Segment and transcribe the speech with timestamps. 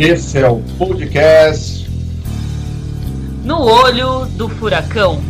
[0.00, 1.86] Esse é o podcast
[3.44, 5.20] No Olho do Furacão.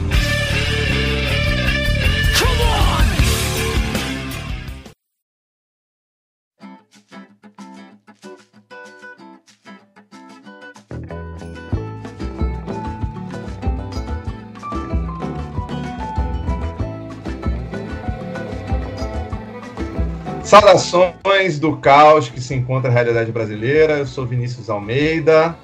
[20.51, 23.99] Saudações do caos que se encontra a realidade brasileira.
[23.99, 25.57] Eu sou Vinícius Almeida.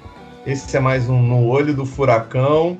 [0.45, 2.77] Esse é mais um No Olho do Furacão,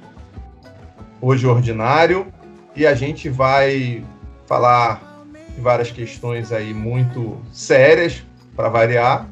[1.19, 2.27] hoje ordinário,
[2.73, 4.05] e a gente vai
[4.45, 5.22] falar
[5.53, 8.23] de várias questões aí muito sérias,
[8.55, 9.27] para variar.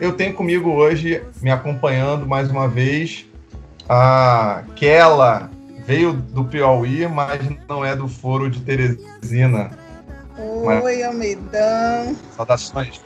[0.00, 3.26] Eu tenho comigo hoje, me acompanhando mais uma vez,
[3.86, 5.50] a Kela,
[5.86, 9.83] veio do Piauí, mas não é do Foro de Teresina.
[10.36, 12.16] Oi, Almeidão.
[12.36, 13.00] Saudações.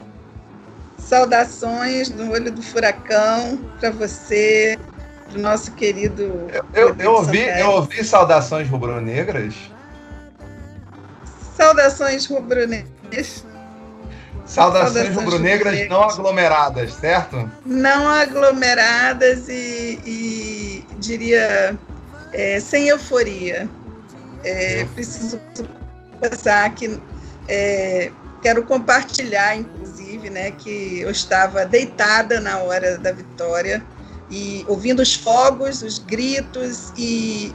[0.97, 4.77] Saudações do olho do furacão para você,
[5.27, 6.23] para o nosso querido.
[6.51, 9.55] Eu, eu, eu ouvi, eu ouvi saudações rubro-negras.
[11.55, 13.45] Saudações rubro-negras.
[14.45, 17.49] Saudações, saudações rubro-negras não aglomeradas, certo?
[17.63, 21.77] Não aglomeradas e, e diria
[22.33, 23.69] é, sem euforia.
[24.43, 25.39] É, preciso
[26.19, 26.99] pensar que
[27.49, 28.11] é,
[28.41, 33.83] quero compartilhar, inclusive, né, que eu estava deitada na hora da vitória
[34.29, 37.51] e ouvindo os fogos, os gritos e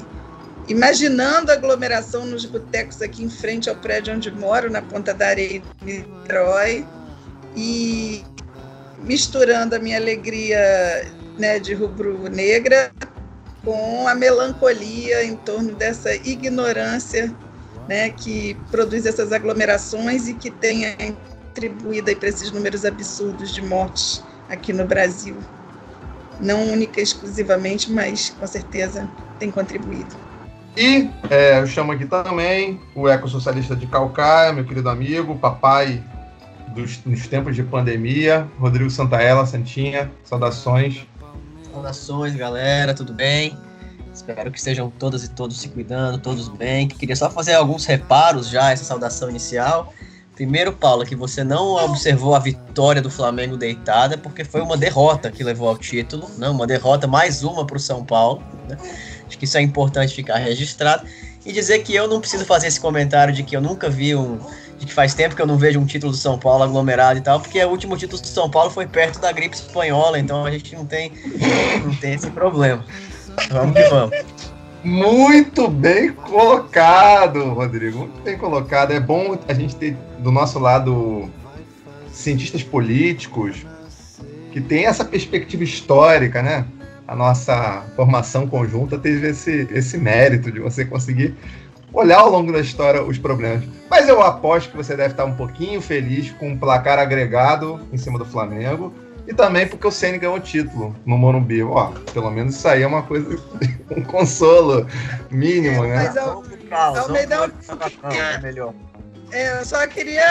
[0.67, 5.29] imaginando a aglomeração nos botecos aqui em frente ao prédio onde moro, na Ponta da
[5.29, 6.85] Areia de Niterói,
[7.55, 8.25] e
[8.99, 11.07] misturando a minha alegria
[11.39, 12.91] né, de rubro-negra
[13.65, 17.33] com a melancolia em torno dessa ignorância
[17.89, 20.97] né, que produz essas aglomerações e que tenha
[21.55, 25.37] contribuído para esses números absurdos de mortes aqui no Brasil.
[26.41, 29.09] Não única e exclusivamente, mas com certeza
[29.39, 30.17] tem contribuído.
[30.77, 36.03] E é, eu chamo aqui também o ecossocialista de Calcaia, meu querido amigo, papai
[36.75, 41.07] dos, nos tempos de pandemia, Rodrigo Santaella, Santinha, saudações.
[41.73, 43.57] Saudações, galera, tudo bem?
[44.15, 46.87] Espero que estejam todas e todos se cuidando, todos bem.
[46.87, 49.93] Queria só fazer alguns reparos já, essa saudação inicial.
[50.37, 55.33] Primeiro, Paulo, que você não observou a vitória do Flamengo deitada, porque foi uma derrota
[55.33, 58.43] que levou ao título, não, uma derrota mais uma para o São Paulo.
[58.69, 58.77] Né?
[59.27, 61.05] Acho que isso é importante ficar registrado.
[61.45, 64.39] E dizer que eu não preciso fazer esse comentário de que eu nunca vi um.
[64.79, 67.23] de que faz tempo que eu não vejo um título do São Paulo aglomerado e
[67.23, 70.51] tal, porque o último título do São Paulo foi perto da gripe espanhola, então a
[70.51, 71.13] gente não tem,
[71.85, 72.85] não tem esse problema.
[73.51, 74.17] Vamos que vamos.
[74.85, 78.01] Muito bem colocado, Rodrigo.
[78.01, 78.93] Muito bem colocado.
[78.93, 81.31] É bom a gente ter do nosso lado
[82.13, 83.65] cientistas políticos
[84.53, 86.67] que tem essa perspectiva histórica, né?
[87.09, 91.35] A nossa formação conjunta teve esse, esse mérito de você conseguir
[91.93, 93.65] olhar ao longo da história os problemas.
[93.91, 97.97] Mas eu aposto que você deve estar um pouquinho feliz com um placar agregado em
[97.97, 98.93] cima do Flamengo
[99.27, 101.63] e também porque o Ceni ganhou o título no Morumbi.
[101.63, 103.39] Ó, pelo menos isso aí é uma coisa,
[103.97, 104.87] um consolo
[105.31, 106.05] mínimo, né?
[106.07, 107.53] Mas eu, Almeida,
[108.13, 108.75] é melhor.
[109.33, 110.25] É, eu só queria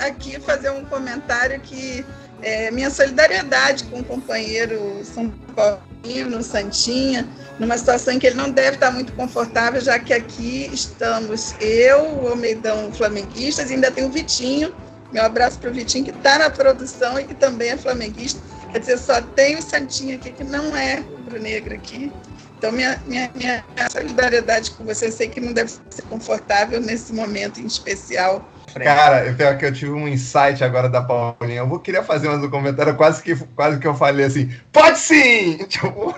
[0.00, 2.04] aqui fazer um comentário que
[2.42, 8.50] é, minha solidariedade com o companheiro São Paulino, Santinha, numa situação em que ele não
[8.50, 14.04] deve estar muito confortável, já que aqui estamos eu, o Almeidão flamenguistas, e ainda tem
[14.04, 14.72] o Vitinho,
[15.12, 18.40] meu abraço para o Vitinho, que está na produção e que também é flamenguista.
[18.72, 22.12] Quer dizer, só tem o Santinho aqui, que não é rubro-negro aqui.
[22.58, 25.10] Então, minha, minha, minha solidariedade com você.
[25.10, 28.46] Sei que não deve ser confortável nesse momento em especial.
[28.74, 31.60] Cara, eu, que eu tive um insight agora da Paulinha.
[31.60, 34.98] Eu vou queria fazer mais um comentário, quase que, quase que eu falei assim: pode
[34.98, 35.58] sim!
[35.68, 36.14] Tipo.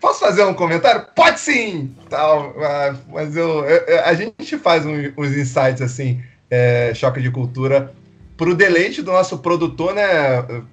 [0.00, 1.06] Posso fazer um comentário?
[1.14, 1.94] Pode sim!
[2.08, 7.30] Tal, ah, mas eu, eu a gente faz um, uns insights assim, é, choque de
[7.30, 7.92] cultura,
[8.36, 10.04] pro deleite do nosso produtor, né,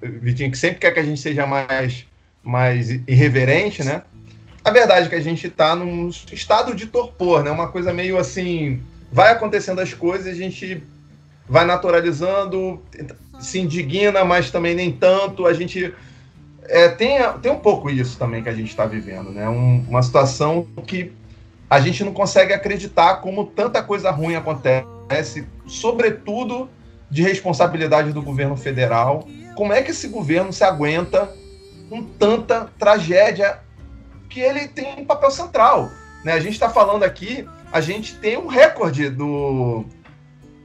[0.00, 2.06] Vitinho, que sempre quer que a gente seja mais,
[2.42, 4.02] mais irreverente, né?
[4.64, 7.50] A verdade é que a gente está num estado de torpor, né?
[7.50, 8.80] Uma coisa meio assim,
[9.12, 10.82] vai acontecendo as coisas, a gente
[11.48, 12.82] vai naturalizando,
[13.38, 15.46] se indigna, mas também nem tanto.
[15.46, 15.92] A gente
[16.68, 19.48] é, tem, tem um pouco isso também que a gente está vivendo, né?
[19.48, 21.12] Um, uma situação que
[21.68, 26.68] a gente não consegue acreditar como tanta coisa ruim acontece, sobretudo
[27.10, 29.26] de responsabilidade do governo federal.
[29.54, 31.32] Como é que esse governo se aguenta
[31.88, 33.60] com tanta tragédia
[34.28, 35.90] que ele tem um papel central?
[36.24, 36.32] Né?
[36.32, 39.84] A gente está falando aqui, a gente tem um recorde do,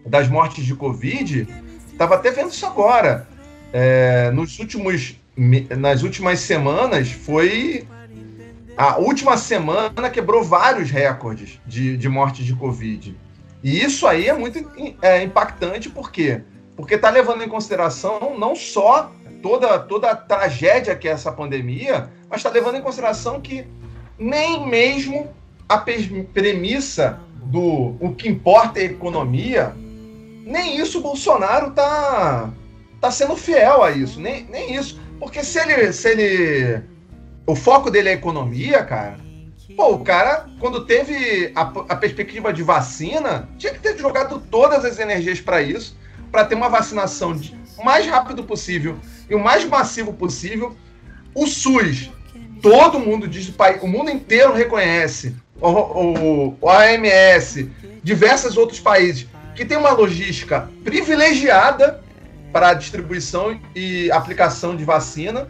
[0.06, 1.48] das mortes de Covid.
[1.92, 3.28] Estava até vendo isso agora
[3.74, 7.88] é, nos últimos, nas últimas semanas foi.
[8.78, 13.16] A última semana quebrou vários recordes de, de morte de Covid.
[13.64, 14.60] E isso aí é muito
[15.02, 16.42] é, impactante, por quê?
[16.76, 19.12] Porque está levando em consideração não só
[19.42, 23.68] toda, toda a tragédia que é essa pandemia, mas está levando em consideração que
[24.18, 25.30] nem mesmo
[25.68, 29.76] a premissa do o que importa é a economia,
[30.46, 32.50] nem isso o Bolsonaro está
[33.00, 35.00] tá sendo fiel a isso, nem, nem isso.
[35.22, 36.82] Porque se ele, se ele.
[37.46, 39.18] O foco dele é a economia, cara,
[39.76, 44.84] Pô, o cara, quando teve a, a, perspectiva de vacina, tinha que ter jogado todas
[44.84, 45.98] as energias para isso,
[46.32, 48.98] para ter uma vacinação de, mais rápido possível
[49.30, 50.76] e o mais massivo possível.
[51.34, 52.12] O SUS,
[52.62, 57.68] todo mundo diz, o mundo inteiro reconhece, o, o, o AMS,
[58.04, 62.04] diversos outros países, que tem uma logística privilegiada
[62.52, 65.50] para distribuição e aplicação de vacina.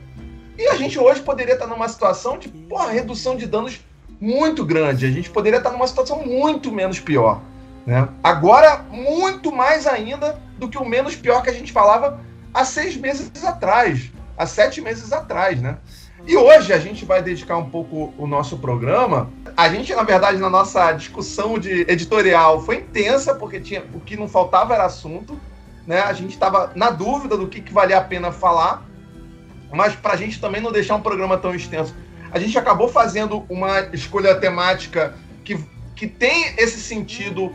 [0.57, 3.80] E a gente hoje poderia estar numa situação de porra, redução de danos
[4.19, 5.06] muito grande.
[5.06, 7.42] A gente poderia estar numa situação muito menos pior.
[7.86, 8.07] Né?
[8.24, 12.19] Agora, muito mais ainda do que o menos pior que a gente falava
[12.53, 15.59] há seis meses atrás, há sete meses atrás.
[15.59, 15.77] Né?
[16.27, 19.31] E hoje a gente vai dedicar um pouco o nosso programa.
[19.57, 24.15] A gente, na verdade, na nossa discussão de editorial foi intensa, porque tinha, o que
[24.15, 25.39] não faltava era assunto.
[25.86, 26.00] Né?
[26.01, 28.83] A gente estava na dúvida do que, que valia a pena falar,
[29.72, 31.95] mas para a gente também não deixar um programa tão extenso
[32.31, 35.13] a gente acabou fazendo uma escolha temática
[35.44, 35.60] que,
[35.95, 37.54] que tem esse sentido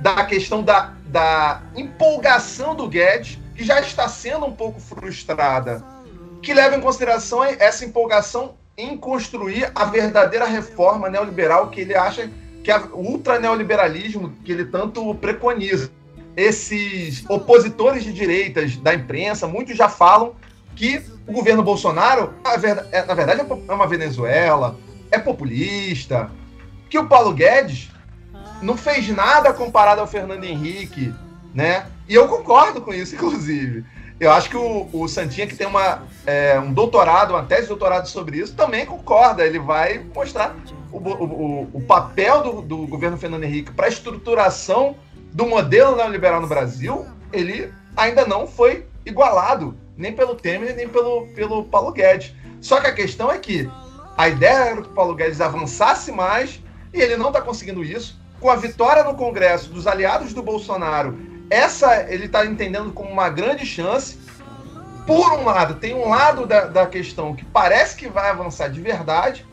[0.00, 5.82] da questão da, da empolgação do Guedes, que já está sendo um pouco frustrada,
[6.42, 12.30] que leva em consideração essa empolgação em construir a verdadeira reforma neoliberal que ele acha
[12.62, 15.90] que é o ultraneoliberalismo que ele tanto preconiza.
[16.40, 20.34] Esses opositores de direitas da imprensa, muitos já falam
[20.74, 22.32] que o governo Bolsonaro,
[22.90, 24.78] é, na verdade, é uma Venezuela,
[25.10, 26.30] é populista,
[26.88, 27.90] que o Paulo Guedes
[28.62, 31.14] não fez nada comparado ao Fernando Henrique,
[31.54, 31.84] né?
[32.08, 33.84] E eu concordo com isso, inclusive.
[34.18, 37.68] Eu acho que o, o Santinha, que tem uma, é, um doutorado, uma tese de
[37.68, 39.44] doutorado sobre isso, também concorda.
[39.44, 40.56] Ele vai mostrar
[40.90, 44.96] o, o, o papel do, do governo Fernando Henrique para a estruturação
[45.32, 47.06] do modelo neoliberal no Brasil.
[47.32, 52.34] Ele ainda não foi igualado nem pelo Temer, nem pelo, pelo Paulo Guedes.
[52.60, 53.68] Só que a questão é que
[54.16, 56.60] a ideia era que o Paulo Guedes avançasse mais
[56.92, 58.18] e ele não está conseguindo isso.
[58.40, 61.18] Com a vitória no Congresso dos aliados do Bolsonaro,
[61.50, 64.18] essa ele está entendendo como uma grande chance.
[65.06, 68.80] Por um lado, tem um lado da, da questão que parece que vai avançar de
[68.80, 69.46] verdade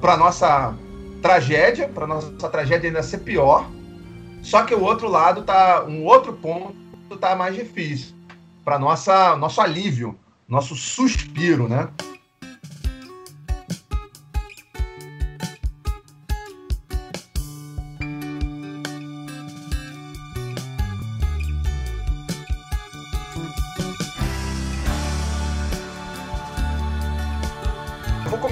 [0.00, 0.74] para nossa
[1.20, 3.68] tragédia, para nossa tragédia ainda ser pior.
[4.42, 6.74] Só que o outro lado tá, um outro ponto
[7.18, 8.14] tá mais difícil
[8.64, 10.18] para nossa nosso alívio,
[10.48, 11.88] nosso suspiro, né?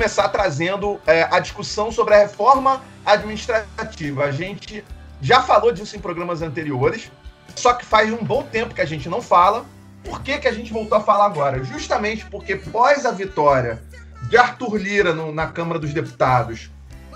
[0.00, 4.24] começar trazendo é, a discussão sobre a reforma administrativa.
[4.24, 4.82] A gente
[5.20, 7.10] já falou disso em programas anteriores,
[7.54, 9.64] só que faz um bom tempo que a gente não fala.
[10.02, 11.62] Por que, que a gente voltou a falar agora?
[11.62, 13.82] Justamente porque pós a vitória
[14.28, 16.70] de Arthur Lira no, na Câmara dos Deputados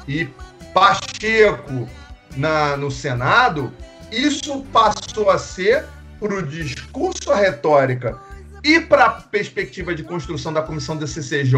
[0.06, 0.28] e
[0.74, 1.88] Pacheco
[2.36, 3.72] na, no Senado,
[4.10, 5.86] isso passou a ser
[6.18, 8.18] para o discurso, a retórica
[8.62, 11.54] e para a perspectiva de construção da comissão da CCJ,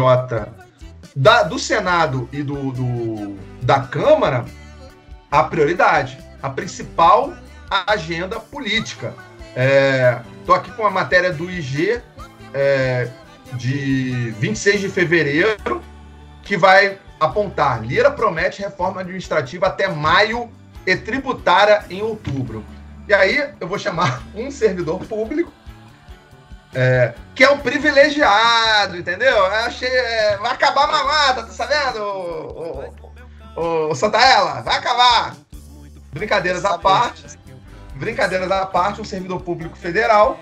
[1.15, 4.45] da, do Senado e do, do, da Câmara,
[5.31, 7.33] a prioridade, a principal
[7.69, 9.13] agenda política.
[10.41, 12.01] Estou é, aqui com a matéria do IG
[12.53, 13.09] é,
[13.53, 15.81] de 26 de fevereiro,
[16.43, 20.51] que vai apontar: Lira promete reforma administrativa até maio
[20.85, 22.63] e tributária em outubro.
[23.07, 25.51] E aí eu vou chamar um servidor público,
[26.73, 29.35] é, que é um privilegiado, entendeu?
[29.35, 29.89] Eu achei.
[29.89, 32.03] É, vai acabar a mamata, tá sabendo?
[32.03, 32.93] O,
[33.55, 35.35] o, o Santaella, vai acabar.
[36.11, 37.37] Brincadeiras à parte
[37.97, 40.39] brincadeiras à parte, um servidor público federal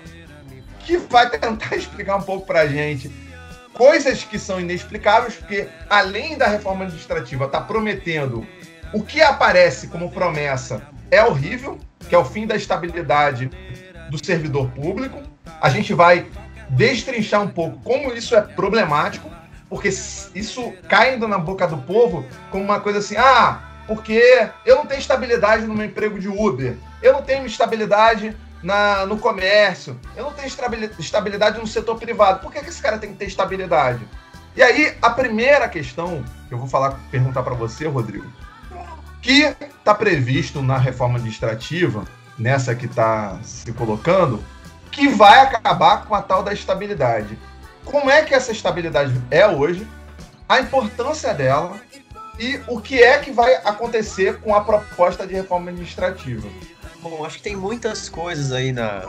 [0.80, 3.10] que vai tentar explicar um pouco para a gente
[3.72, 8.46] coisas que são inexplicáveis, porque além da reforma administrativa está prometendo
[8.92, 13.50] o que aparece como promessa é horrível, que é o fim da estabilidade
[14.10, 15.20] do servidor público.
[15.60, 16.26] A gente vai
[16.70, 19.30] destrinchar um pouco como isso é problemático,
[19.68, 24.76] porque isso cai indo na boca do povo como uma coisa assim, ah, porque eu
[24.76, 29.98] não tenho estabilidade no meu emprego de Uber, eu não tenho estabilidade na, no comércio,
[30.16, 30.48] eu não tenho
[30.98, 32.40] estabilidade no setor privado.
[32.40, 34.06] Por que, que esse cara tem que ter estabilidade?
[34.56, 38.26] E aí, a primeira questão que eu vou falar, perguntar para você, Rodrigo,
[39.20, 42.04] que está previsto na reforma administrativa,
[42.38, 44.42] nessa que está se colocando,
[44.90, 47.38] que vai acabar com a tal da estabilidade.
[47.84, 49.86] Como é que essa estabilidade é hoje,
[50.48, 51.78] a importância dela
[52.38, 56.48] e o que é que vai acontecer com a proposta de reforma administrativa.
[57.02, 59.02] Bom, acho que tem muitas coisas aí na,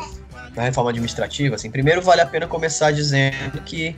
[0.56, 1.56] na reforma administrativa.
[1.56, 3.96] Assim, primeiro, vale a pena começar dizendo que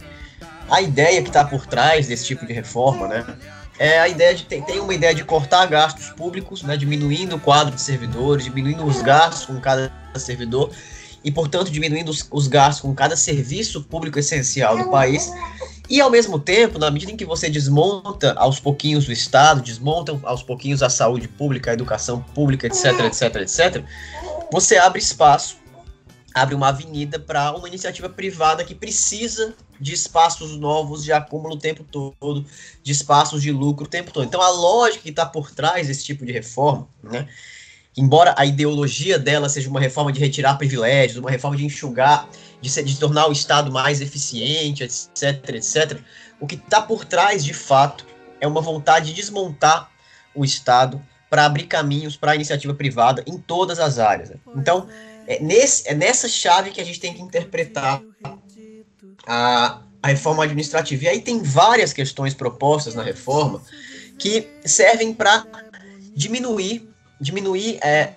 [0.70, 3.26] a ideia que está por trás desse tipo de reforma, né,
[3.78, 7.40] é a ideia de tem, tem uma ideia de cortar gastos públicos, né, diminuindo o
[7.40, 10.72] quadro de servidores, diminuindo os gastos com cada servidor
[11.24, 15.32] e, portanto, diminuindo os, os gastos com cada serviço público essencial do país.
[15.90, 20.18] E, ao mesmo tempo, na medida em que você desmonta aos pouquinhos o Estado, desmonta
[20.24, 23.84] aos pouquinhos a saúde pública, a educação pública, etc, etc, etc,
[24.52, 25.58] você abre espaço,
[26.34, 31.60] abre uma avenida para uma iniciativa privada que precisa de espaços novos de acúmulo o
[31.60, 32.46] tempo todo,
[32.84, 34.26] de espaços de lucro o tempo todo.
[34.26, 37.28] Então, a lógica que está por trás desse tipo de reforma, né,
[38.00, 42.30] embora a ideologia dela seja uma reforma de retirar privilégios, uma reforma de enxugar,
[42.62, 46.00] de, ser, de tornar o Estado mais eficiente, etc, etc,
[46.40, 48.06] o que está por trás, de fato,
[48.40, 49.92] é uma vontade de desmontar
[50.34, 54.30] o Estado para abrir caminhos para a iniciativa privada em todas as áreas.
[54.30, 54.38] Né?
[54.56, 54.88] Então,
[55.28, 58.02] é, nesse, é nessa chave que a gente tem que interpretar
[59.28, 61.04] a, a reforma administrativa.
[61.04, 63.62] E aí tem várias questões propostas na reforma
[64.18, 65.46] que servem para
[66.16, 66.89] diminuir
[67.20, 68.14] diminuir é,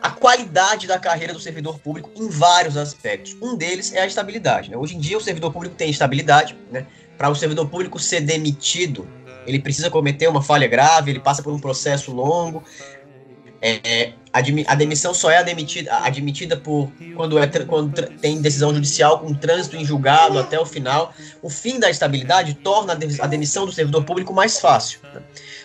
[0.00, 3.36] a qualidade da carreira do servidor público em vários aspectos.
[3.42, 4.70] Um deles é a estabilidade.
[4.70, 4.76] Né?
[4.76, 6.56] Hoje em dia, o servidor público tem estabilidade.
[6.70, 6.86] Né?
[7.18, 9.08] Para o servidor público ser demitido,
[9.46, 12.62] ele precisa cometer uma falha grave, ele passa por um processo longo.
[13.60, 19.32] É, a demissão só é admitida, admitida por quando, é, quando tem decisão judicial com
[19.32, 21.14] trânsito em julgado até o final.
[21.40, 25.00] O fim da estabilidade torna a demissão do servidor público mais fácil.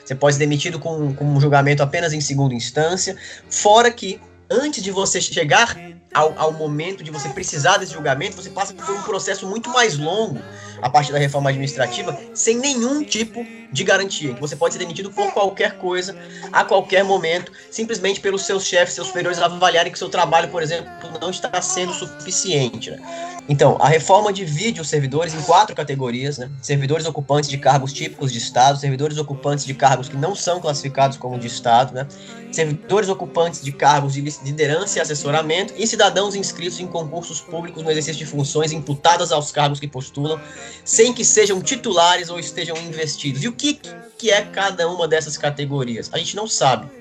[0.05, 3.15] Você pode ser demitido com, com um julgamento apenas em segunda instância,
[3.49, 4.19] fora que
[4.51, 5.77] antes de você chegar
[6.13, 9.97] ao, ao, momento de você precisar desse julgamento, você passa por um processo muito mais
[9.97, 10.41] longo
[10.81, 14.35] a partir da reforma administrativa, sem nenhum tipo de garantia.
[14.35, 16.15] Você pode ser demitido por qualquer coisa,
[16.51, 20.91] a qualquer momento, simplesmente pelos seus chefes, seus superiores avaliarem que seu trabalho, por exemplo,
[21.21, 22.91] não está sendo suficiente.
[22.91, 22.99] Né?
[23.49, 26.49] Então, a reforma divide os servidores em quatro categorias, né?
[26.61, 31.17] Servidores ocupantes de cargos típicos de Estado, servidores ocupantes de cargos que não são classificados
[31.17, 32.07] como de Estado, né?
[32.51, 37.89] Servidores ocupantes de cargos de liderança e assessoramento e cidadãos inscritos em concursos públicos no
[37.89, 40.39] exercício de funções imputadas aos cargos que postulam,
[40.85, 43.43] sem que sejam titulares ou estejam investidos.
[43.43, 43.79] E o que,
[44.17, 46.09] que é cada uma dessas categorias?
[46.13, 47.00] A gente não sabe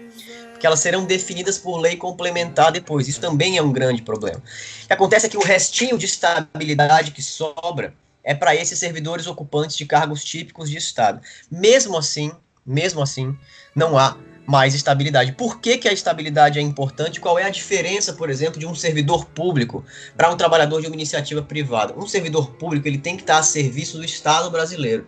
[0.61, 3.09] que elas serão definidas por lei complementar depois.
[3.09, 4.39] Isso também é um grande problema.
[4.39, 9.27] O que acontece é que o restinho de estabilidade que sobra é para esses servidores
[9.27, 11.21] ocupantes de cargos típicos de Estado.
[11.51, 12.31] Mesmo assim,
[12.65, 13.37] mesmo assim,
[13.75, 15.33] não há mais estabilidade.
[15.33, 17.21] Por que, que a estabilidade é importante?
[17.21, 19.85] Qual é a diferença, por exemplo, de um servidor público
[20.17, 21.95] para um trabalhador de uma iniciativa privada?
[21.97, 25.07] Um servidor público ele tem que estar a serviço do Estado brasileiro.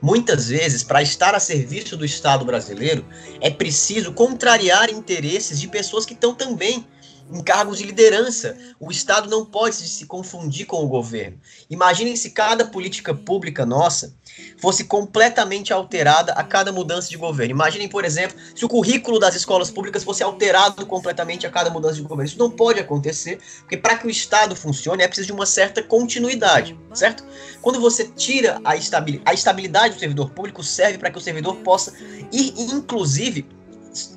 [0.00, 3.04] Muitas vezes, para estar a serviço do Estado brasileiro,
[3.40, 6.86] é preciso contrariar interesses de pessoas que estão também
[7.32, 8.56] em cargos de liderança.
[8.78, 11.38] O Estado não pode se confundir com o governo.
[11.70, 14.14] Imaginem se cada política pública nossa
[14.58, 17.52] fosse completamente alterada a cada mudança de governo.
[17.52, 21.96] Imaginem, por exemplo, se o currículo das escolas públicas fosse alterado completamente a cada mudança
[21.96, 22.24] de governo.
[22.24, 25.82] Isso não pode acontecer, porque para que o Estado funcione é preciso de uma certa
[25.82, 27.24] continuidade, certo?
[27.60, 31.56] Quando você tira a estabilidade, a estabilidade do servidor público serve para que o servidor
[31.56, 31.92] possa
[32.32, 33.46] ir, inclusive,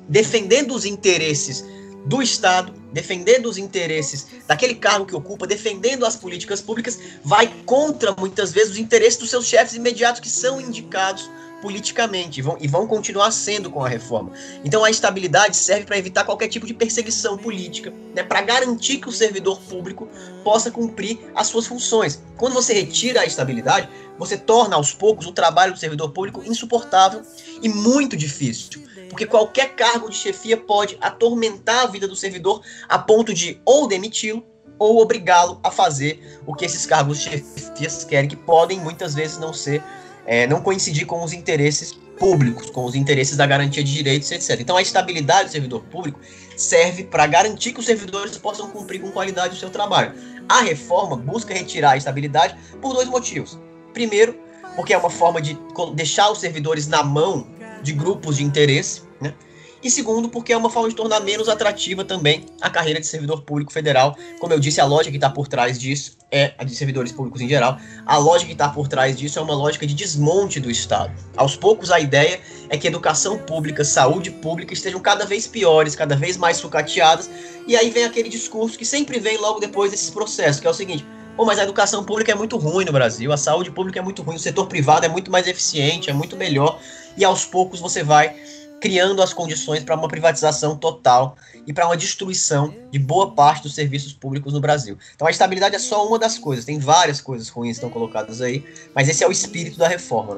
[0.08, 1.64] defendendo os interesses
[2.06, 8.14] do Estado, defendendo os interesses daquele cargo que ocupa, defendendo as políticas públicas, vai contra
[8.18, 12.68] muitas vezes os interesses dos seus chefes imediatos que são indicados politicamente e vão, e
[12.68, 14.32] vão continuar sendo com a reforma.
[14.64, 19.08] Então a estabilidade serve para evitar qualquer tipo de perseguição política, né, para garantir que
[19.08, 20.08] o servidor público
[20.44, 22.22] possa cumprir as suas funções.
[22.36, 23.88] Quando você retira a estabilidade,
[24.18, 27.22] você torna aos poucos o trabalho do servidor público insuportável
[27.62, 32.98] e muito difícil porque qualquer cargo de chefia pode atormentar a vida do servidor a
[32.98, 34.44] ponto de ou demiti-lo
[34.78, 39.38] ou obrigá-lo a fazer o que esses cargos de chefias querem, que podem muitas vezes
[39.38, 39.82] não ser,
[40.26, 44.60] é, não coincidir com os interesses públicos, com os interesses da garantia de direitos, etc.
[44.60, 46.20] Então a estabilidade do servidor público
[46.56, 50.12] serve para garantir que os servidores possam cumprir com qualidade o seu trabalho.
[50.48, 53.58] A reforma busca retirar a estabilidade por dois motivos.
[53.92, 54.38] Primeiro,
[54.74, 55.58] porque é uma forma de
[55.94, 57.46] deixar os servidores na mão
[57.82, 59.34] de grupos de interesse, né?
[59.82, 63.42] e segundo, porque é uma forma de tornar menos atrativa também a carreira de servidor
[63.42, 64.16] público federal.
[64.40, 67.40] Como eu disse, a lógica que está por trás disso é a de servidores públicos
[67.40, 67.78] em geral.
[68.04, 71.12] A lógica que está por trás disso é uma lógica de desmonte do Estado.
[71.36, 76.16] Aos poucos, a ideia é que educação pública, saúde pública estejam cada vez piores, cada
[76.16, 77.30] vez mais sucateadas,
[77.66, 80.74] e aí vem aquele discurso que sempre vem logo depois desses processos, que é o
[80.74, 81.06] seguinte:
[81.38, 84.22] Pô, mas a educação pública é muito ruim no Brasil, a saúde pública é muito
[84.22, 86.80] ruim, o setor privado é muito mais eficiente, é muito melhor,
[87.18, 88.34] e aos poucos você vai
[88.80, 93.74] criando as condições para uma privatização total e para uma destruição de boa parte dos
[93.74, 94.96] serviços públicos no Brasil.
[95.14, 98.40] Então a estabilidade é só uma das coisas, tem várias coisas ruins que estão colocadas
[98.40, 100.36] aí, mas esse é o espírito da reforma.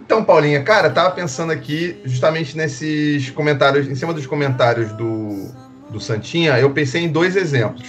[0.00, 5.50] Então, Paulinha, cara, tava pensando aqui justamente nesses comentários, em cima dos comentários do,
[5.88, 7.88] do Santinha, eu pensei em dois exemplos.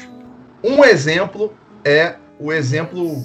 [0.63, 1.51] Um exemplo
[1.83, 3.21] é o exemplo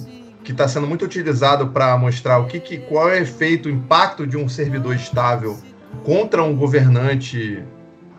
[0.49, 3.71] que está sendo muito utilizado para mostrar o que, que, qual é o efeito, o
[3.71, 5.59] impacto de um servidor estável
[6.03, 7.63] contra um governante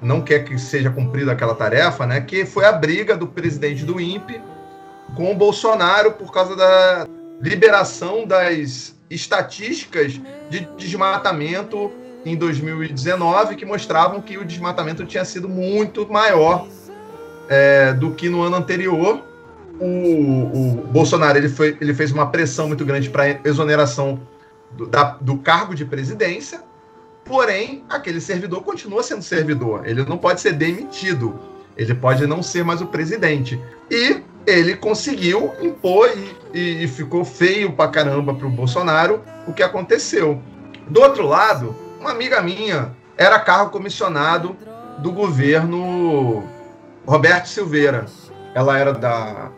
[0.01, 2.21] não quer que seja cumprida aquela tarefa, né?
[2.21, 4.41] Que foi a briga do presidente do INPE
[5.17, 7.09] com o Bolsonaro por causa da
[7.41, 11.91] liberação das estatísticas de desmatamento
[12.25, 16.69] em 2019 que mostravam que o desmatamento tinha sido muito maior
[17.49, 19.30] é, do que no ano anterior.
[19.81, 24.21] O, o Bolsonaro ele, foi, ele fez uma pressão muito grande para exoneração
[24.73, 26.63] do, da, do cargo de presidência
[27.31, 29.87] Porém, aquele servidor continua sendo servidor.
[29.87, 31.39] Ele não pode ser demitido.
[31.77, 33.57] Ele pode não ser mais o presidente.
[33.89, 36.11] E ele conseguiu impor
[36.53, 40.43] e, e ficou feio pra caramba pro Bolsonaro o que aconteceu.
[40.89, 44.57] Do outro lado, uma amiga minha era carro comissionado
[44.99, 46.43] do governo
[47.07, 48.07] Roberto Silveira.
[48.57, 49.53] Ela era da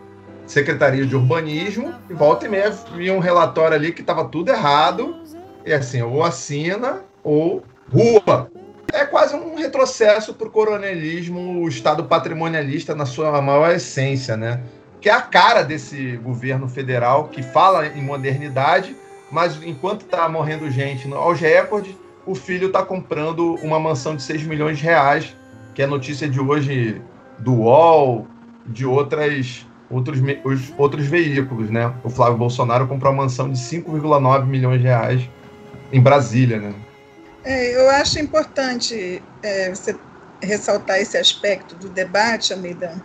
[0.53, 5.17] Secretaria de Urbanismo e volta e meia via um relatório ali que estava tudo errado.
[5.65, 8.51] E assim, ou assina ou rua.
[8.93, 14.61] É quase um retrocesso para o coronelismo, o Estado patrimonialista na sua maior essência, né?
[15.01, 18.95] Que é a cara desse governo federal que fala em modernidade,
[19.31, 24.43] mas enquanto está morrendo gente aos recordes, o filho está comprando uma mansão de 6
[24.43, 25.35] milhões de reais,
[25.75, 27.01] que é notícia de hoje
[27.39, 28.27] do UOL,
[28.67, 31.95] de outras, outros, os, outros veículos, né?
[32.03, 35.29] O Flávio Bolsonaro comprou uma mansão de 5,9 milhões de reais
[35.93, 36.75] em Brasília, né?
[37.45, 39.97] É, eu acho importante é, você
[40.41, 43.03] ressaltar esse aspecto do debate, Almeida,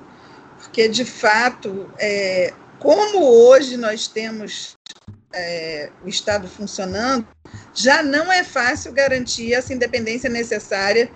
[0.58, 4.76] porque, de fato, é, como hoje nós temos
[5.34, 7.28] é, o Estado funcionando,
[7.74, 11.12] já não é fácil garantir essa independência necessária,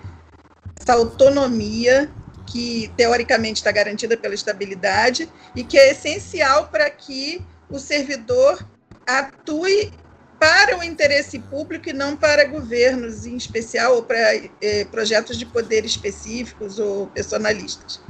[0.80, 2.10] essa autonomia
[2.52, 8.62] que, teoricamente, está garantida pela estabilidade e que é essencial para que o servidor
[9.06, 9.90] atue
[10.38, 15.46] para o interesse público e não para governos em especial ou para eh, projetos de
[15.46, 18.00] poder específicos ou personalistas.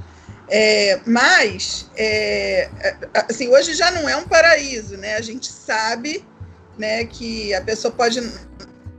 [0.48, 2.68] É, mas, é,
[3.28, 5.14] assim, hoje já não é um paraíso, né?
[5.14, 6.26] A gente sabe
[6.76, 8.20] né, que a pessoa pode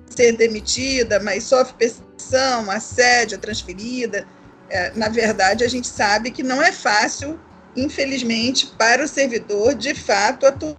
[0.09, 4.25] ser demitida, mas sofre perseguição, assédio, transferida.
[4.73, 7.39] É, na verdade, a gente sabe que não é fácil,
[7.75, 10.75] infelizmente, para o servidor, de fato, atuar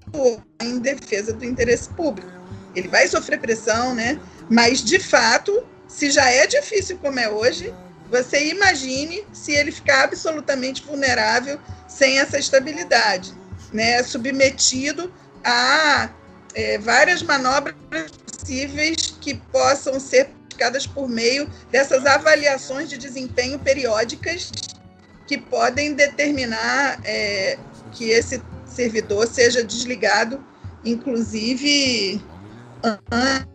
[0.61, 2.35] em defesa do interesse público
[2.75, 4.19] ele vai sofrer pressão, né?
[4.51, 7.73] Mas, de fato, se já é difícil como é hoje,
[8.11, 13.33] você imagine se ele ficar absolutamente vulnerável sem essa estabilidade,
[13.73, 14.03] né?
[14.03, 15.13] Submetido
[15.45, 16.11] a
[16.55, 17.75] é, várias manobras
[18.27, 24.51] possíveis que possam ser praticadas por meio dessas avaliações de desempenho periódicas
[25.27, 27.59] que podem determinar é,
[27.93, 30.45] que esse servidor seja desligado,
[30.85, 32.23] inclusive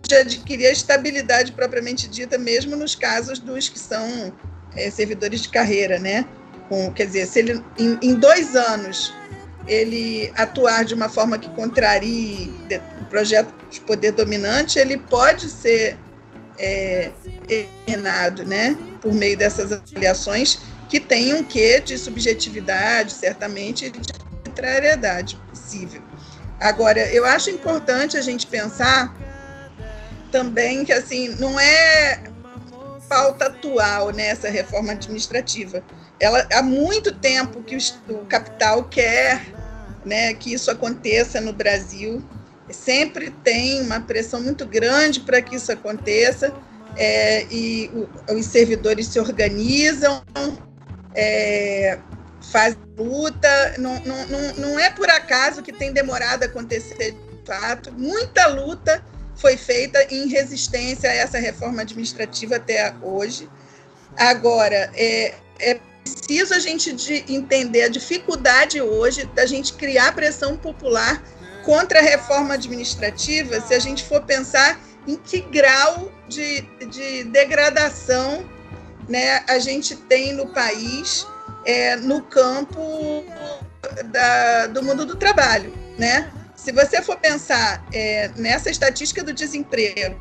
[0.02, 4.34] de adquirir a estabilidade propriamente dita, mesmo nos casos dos que são
[4.76, 6.26] é, servidores de carreira, né?
[6.68, 9.14] Com, quer dizer, se ele em, em, dois anos
[9.68, 12.52] ele atuar de uma forma que contrarie
[13.02, 15.96] o projeto de poder dominante, ele pode ser
[16.60, 17.12] é,
[18.45, 18.78] né?
[19.02, 24.00] Por meio dessas avaliações que tem um quê de subjetividade, certamente, de
[24.43, 26.02] arbitrariedade possível.
[26.60, 29.15] Agora, eu acho importante a gente pensar
[30.32, 32.22] também que assim não é
[33.08, 35.84] falta atual nessa reforma administrativa.
[36.19, 39.41] Ela há muito tempo que o, o capital quer,
[40.06, 42.24] né, que isso aconteça no Brasil.
[42.72, 46.54] Sempre tem uma pressão muito grande para que isso aconteça.
[46.98, 50.24] É, e o, os servidores se organizam,
[51.16, 52.00] é,
[52.52, 57.92] faz luta, não, não, não, é por acaso que tem demorado a acontecer de fato,
[57.94, 59.04] muita luta
[59.36, 63.50] foi feita em resistência a essa reforma administrativa até hoje.
[64.18, 70.58] Agora, é, é preciso a gente de entender a dificuldade hoje da gente criar pressão
[70.58, 71.24] popular
[71.70, 78.44] contra a reforma administrativa se a gente for pensar em que grau de, de degradação
[79.08, 81.28] né, a gente tem no país
[81.64, 83.24] é, no campo
[84.06, 85.72] da, do mundo do trabalho.
[85.96, 86.32] Né?
[86.56, 90.20] Se você for pensar é, nessa estatística do desemprego,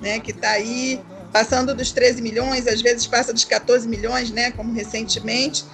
[0.00, 1.02] né, que está aí
[1.32, 5.64] passando dos 13 milhões, às vezes passa dos 14 milhões, né, como recentemente,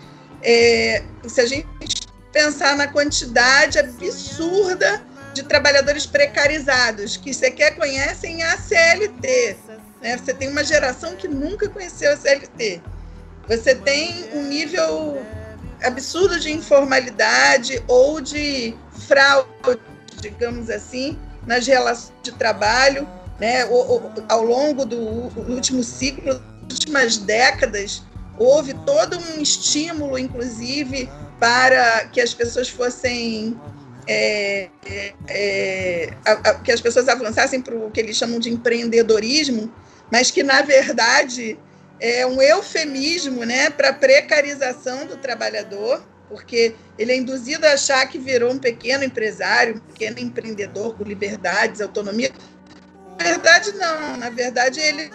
[0.42, 2.05] é, se a gente
[2.36, 9.56] pensar na quantidade absurda de trabalhadores precarizados, que sequer conhecem a CLT.
[10.02, 10.18] Né?
[10.18, 12.82] Você tem uma geração que nunca conheceu a CLT.
[13.48, 15.18] Você tem um nível
[15.82, 19.48] absurdo de informalidade ou de fraude,
[20.20, 23.08] digamos assim, nas relações de trabalho.
[23.40, 23.62] Né?
[24.28, 24.98] Ao longo do
[25.50, 28.02] último ciclo, das últimas décadas,
[28.38, 33.58] houve todo um estímulo, inclusive, para que as pessoas fossem
[34.06, 34.68] é,
[35.28, 39.72] é, a, a, que as pessoas avançassem para o que eles chamam de empreendedorismo,
[40.10, 41.58] mas que, na verdade,
[42.00, 48.06] é um eufemismo né, para a precarização do trabalhador, porque ele é induzido a achar
[48.08, 52.32] que virou um pequeno empresário, um pequeno empreendedor com liberdades, autonomia.
[53.18, 54.16] Na verdade, não.
[54.16, 55.10] Na verdade, ele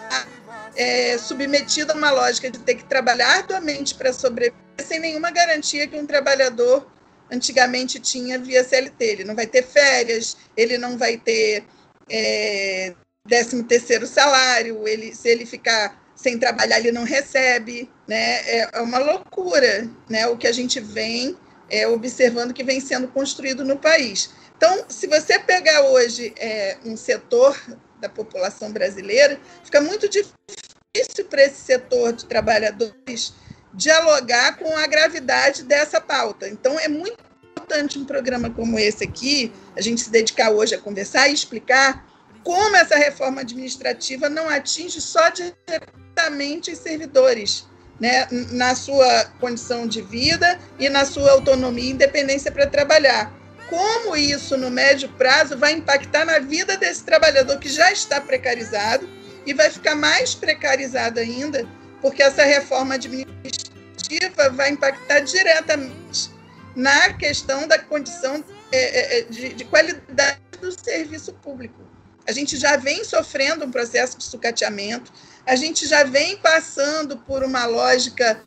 [0.76, 5.88] é submetido a uma lógica de ter que trabalhar arduamente para sobreviver, sem nenhuma garantia
[5.88, 6.88] que um trabalhador
[7.32, 9.06] antigamente tinha via CLT.
[9.06, 11.64] Ele não vai ter férias, ele não vai ter
[12.10, 12.94] é,
[13.28, 17.90] 13 terceiro salário, ele, se ele ficar sem trabalhar, ele não recebe.
[18.08, 18.42] Né?
[18.48, 20.28] É, é uma loucura né?
[20.28, 21.38] o que a gente vem
[21.70, 24.30] é, observando que vem sendo construído no país.
[24.58, 27.58] Então, se você pegar hoje é, um setor
[28.02, 33.34] da população brasileira, fica muito difícil para esse setor de trabalhadores
[33.74, 36.50] dialogar com a gravidade dessa pauta.
[36.50, 37.18] Então, é muito
[37.52, 42.06] importante um programa como esse aqui, a gente se dedicar hoje a conversar e explicar
[42.44, 47.66] como essa reforma administrativa não atinge só diretamente os servidores,
[48.00, 53.32] né, na sua condição de vida e na sua autonomia e independência para trabalhar.
[53.72, 59.08] Como isso, no médio prazo, vai impactar na vida desse trabalhador que já está precarizado
[59.46, 61.66] e vai ficar mais precarizado ainda,
[62.02, 66.30] porque essa reforma administrativa vai impactar diretamente
[66.76, 71.82] na questão da condição é, é, é, de, de qualidade do serviço público.
[72.28, 75.14] A gente já vem sofrendo um processo de sucateamento,
[75.46, 78.44] a gente já vem passando por uma lógica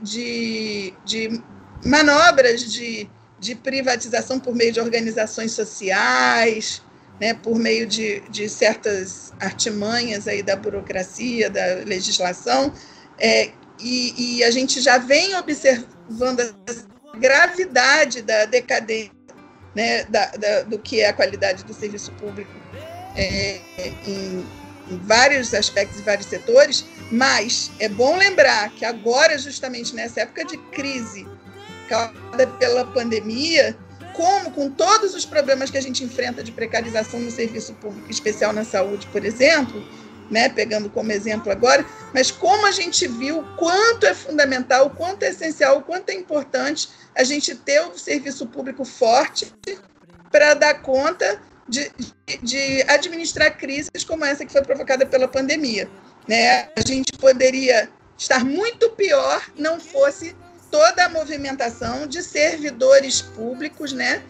[0.00, 1.42] de, de
[1.84, 3.10] manobras de,
[3.42, 6.80] de privatização por meio de organizações sociais,
[7.20, 12.72] né, por meio de, de certas artimanhas aí da burocracia, da legislação,
[13.18, 13.50] é,
[13.80, 19.10] e, e a gente já vem observando a gravidade da decadência
[19.74, 22.50] né, da, da, do que é a qualidade do serviço público
[23.16, 23.60] é,
[24.06, 24.46] em,
[24.88, 30.44] em, vários aspectos e vários setores, mas é bom lembrar que agora, justamente nessa época
[30.44, 31.26] de crise
[31.92, 33.76] causada pela pandemia,
[34.14, 38.52] como com todos os problemas que a gente enfrenta de precarização no serviço público, especial
[38.52, 39.86] na saúde, por exemplo,
[40.30, 45.28] né, pegando como exemplo agora, mas como a gente viu quanto é fundamental, quanto é
[45.28, 49.52] essencial, quanto é importante a gente ter o serviço público forte
[50.30, 51.90] para dar conta de,
[52.42, 55.90] de, administrar crises como essa que foi provocada pela pandemia.
[56.26, 56.68] Né?
[56.74, 60.34] A gente poderia estar muito pior não fosse
[60.72, 64.22] toda a movimentação de servidores públicos, né?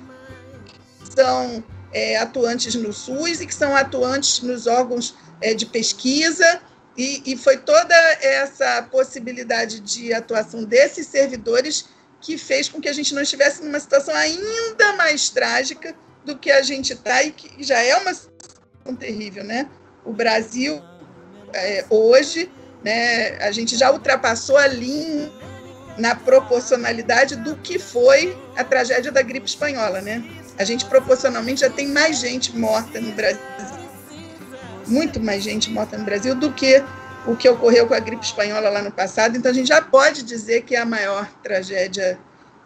[1.14, 6.60] São é, atuantes no SUS e que são atuantes nos órgãos é, de pesquisa,
[6.98, 11.86] e, e foi toda essa possibilidade de atuação desses servidores
[12.20, 16.50] que fez com que a gente não estivesse numa situação ainda mais trágica do que
[16.50, 19.70] a gente está e que já é uma situação terrível, né?
[20.04, 20.82] O Brasil
[21.54, 22.50] é, hoje,
[22.84, 23.36] né?
[23.38, 25.32] A gente já ultrapassou a linha
[25.98, 30.22] na proporcionalidade do que foi a tragédia da gripe espanhola, né?
[30.58, 33.40] A gente proporcionalmente já tem mais gente morta no Brasil
[34.86, 36.82] muito mais gente morta no Brasil do que
[37.26, 39.36] o que ocorreu com a gripe espanhola lá no passado.
[39.36, 42.18] Então, a gente já pode dizer que é a maior tragédia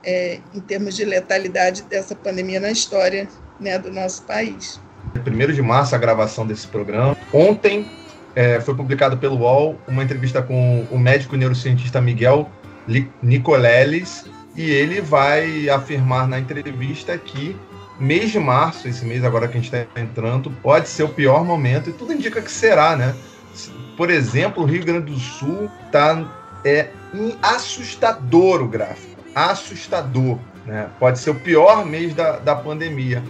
[0.02, 3.28] é, em termos de letalidade dessa pandemia na história
[3.60, 4.80] né, do nosso país.
[5.14, 7.16] 1 de março, a gravação desse programa.
[7.32, 7.86] Ontem
[8.34, 12.50] é, foi publicado pelo UOL uma entrevista com o médico neurocientista Miguel
[13.22, 17.56] Nicoleles, e ele vai afirmar na entrevista que
[17.98, 21.44] mês de março, esse mês agora que a gente está entrando, pode ser o pior
[21.44, 23.14] momento, e tudo indica que será, né?
[23.96, 26.24] por exemplo, o Rio Grande do Sul está
[26.64, 26.90] é,
[27.42, 29.16] assustador o gráfico.
[29.34, 30.38] Assustador.
[30.66, 30.88] Né?
[30.98, 33.22] Pode ser o pior mês da, da pandemia.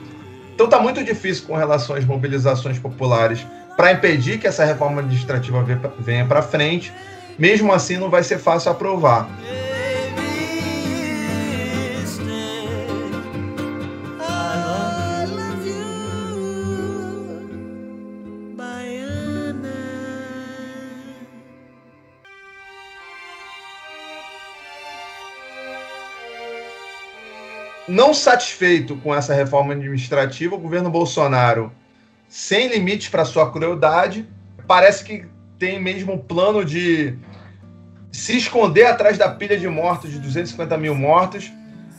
[0.55, 5.65] Então está muito difícil com relação às mobilizações populares para impedir que essa reforma administrativa
[5.99, 6.93] venha para frente.
[7.39, 9.29] Mesmo assim, não vai ser fácil aprovar.
[27.89, 31.71] Não satisfeito com essa reforma administrativa, o governo Bolsonaro,
[32.29, 34.29] sem limites para sua crueldade,
[34.67, 35.25] parece que
[35.59, 37.17] tem mesmo um plano de
[38.11, 41.53] se esconder atrás da pilha de mortos, de 250 mil mortos,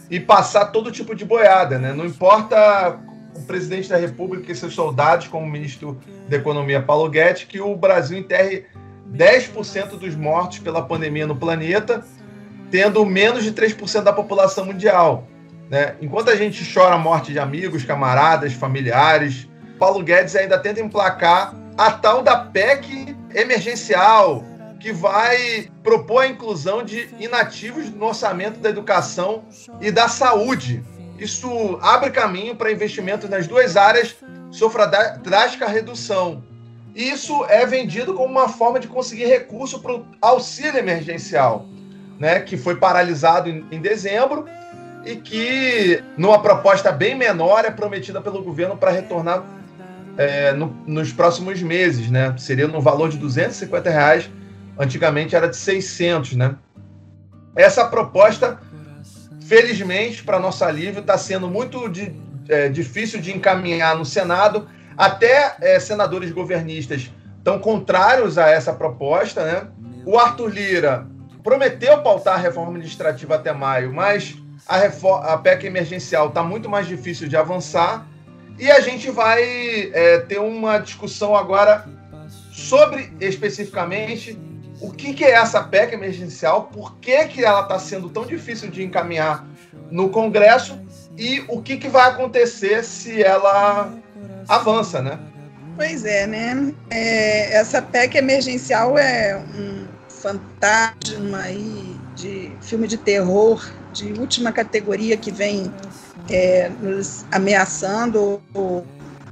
[0.09, 1.77] e passar todo tipo de boiada.
[1.77, 1.93] Né?
[1.93, 2.99] Não importa
[3.35, 7.59] o presidente da República e seus soldados, como o ministro da Economia Paulo Guedes, que
[7.61, 8.65] o Brasil enterre
[9.13, 12.03] 10% dos mortos pela pandemia no planeta,
[12.71, 15.27] tendo menos de 3% da população mundial.
[15.69, 15.95] Né?
[16.01, 21.53] Enquanto a gente chora a morte de amigos, camaradas, familiares, Paulo Guedes ainda tenta emplacar
[21.77, 24.43] a tal da PEC emergencial,
[24.79, 29.43] que vai propor a inclusão de inativos no orçamento da educação
[29.79, 30.83] e da saúde.
[31.19, 34.15] Isso abre caminho para investimentos nas duas áreas
[34.51, 36.43] sofra drástica redução.
[36.95, 41.65] Isso é vendido como uma forma de conseguir recurso para o auxílio emergencial,
[42.19, 44.45] né, que foi paralisado em, em dezembro
[45.05, 49.43] e que, numa proposta bem menor, é prometida pelo governo para retornar
[50.17, 52.33] é, no, nos próximos meses, né?
[52.37, 54.29] Seria no valor de 250 reais,
[54.77, 56.55] antigamente era de 600, né?
[57.55, 58.59] Essa proposta,
[59.45, 62.15] felizmente, para nosso alívio, está sendo muito de,
[62.49, 64.67] é, difícil de encaminhar no Senado.
[64.97, 69.67] Até é, senadores governistas estão contrários a essa proposta, né?
[70.05, 71.07] O Arthur Lira
[71.43, 74.35] prometeu pautar a reforma administrativa até maio, mas
[74.67, 78.05] a, a PEC emergencial está muito mais difícil de avançar
[78.57, 81.85] e a gente vai é, ter uma discussão agora
[82.51, 84.37] sobre especificamente
[84.81, 88.69] o que, que é essa PEC emergencial, por que, que ela está sendo tão difícil
[88.69, 89.45] de encaminhar
[89.89, 90.79] no Congresso
[91.17, 93.91] e o que, que vai acontecer se ela
[94.47, 95.19] avança, né?
[95.75, 96.73] Pois é, né?
[96.89, 105.15] É, essa PEC emergencial é um fantasma aí de filme de terror de última categoria
[105.15, 105.71] que vem
[106.29, 108.41] é, nos ameaçando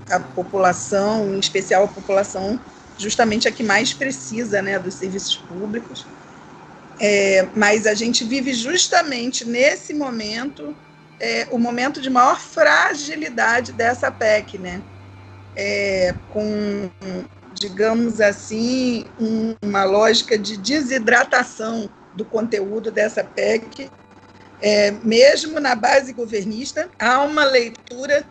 [0.09, 2.59] a população, em especial a população
[2.97, 6.05] justamente a que mais precisa né, dos serviços públicos.
[6.99, 10.73] É, mas a gente vive justamente nesse momento
[11.19, 14.81] é, o momento de maior fragilidade dessa PEC, né?
[15.57, 16.89] É, com,
[17.53, 23.89] digamos assim, um, uma lógica de desidratação do conteúdo dessa PEC.
[24.61, 28.25] É, mesmo na base governista, há uma leitura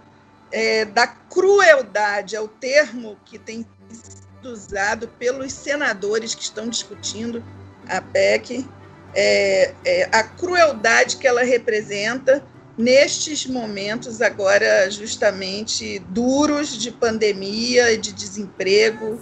[0.50, 7.44] é, da crueldade, é o termo que tem sido usado pelos senadores que estão discutindo
[7.88, 8.66] a PEC,
[9.14, 12.42] é, é, a crueldade que ela representa
[12.76, 19.20] nestes momentos agora justamente duros de pandemia de desemprego,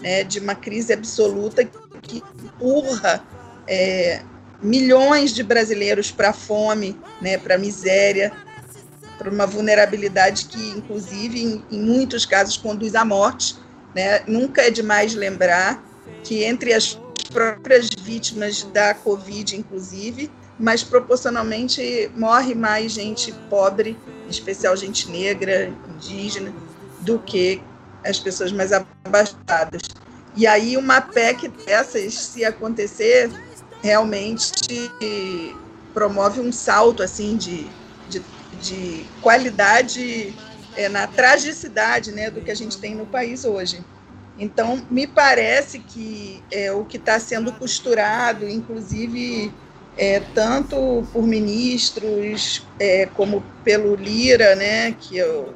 [0.00, 3.22] né, de uma crise absoluta que empurra
[3.68, 4.22] é,
[4.62, 8.32] milhões de brasileiros para a fome, né, para a miséria,
[9.18, 13.56] para uma vulnerabilidade que, inclusive, em, em, muitos casos, conduz à morte.
[13.94, 14.22] Né?
[14.26, 15.84] Nunca é demais lembrar
[16.22, 16.98] que entre as
[17.32, 25.72] próprias vítimas da Covid, inclusive, mas proporcionalmente morre mais gente pobre, em especial gente negra,
[25.88, 26.52] indígena,
[27.00, 27.62] do que
[28.04, 29.82] as pessoas mais abastadas.
[30.36, 33.30] E aí uma PEC dessas, se acontecer,
[33.82, 34.90] realmente
[35.94, 37.66] promove um salto assim de,
[38.08, 38.22] de,
[38.60, 40.34] de qualidade
[40.76, 43.84] é, na tragicidade né, do que a gente tem no país hoje.
[44.38, 49.52] Então, me parece que é, o que está sendo costurado, inclusive
[49.96, 55.52] é, tanto por ministros é, como pelo Lira, né, que é o,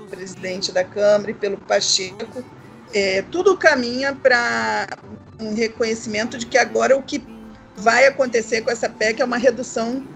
[0.00, 2.44] o presidente da Câmara, e pelo Pacheco,
[2.92, 4.88] é, tudo caminha para
[5.38, 7.22] um reconhecimento de que agora o que
[7.80, 10.06] vai acontecer com essa PEC é uma redução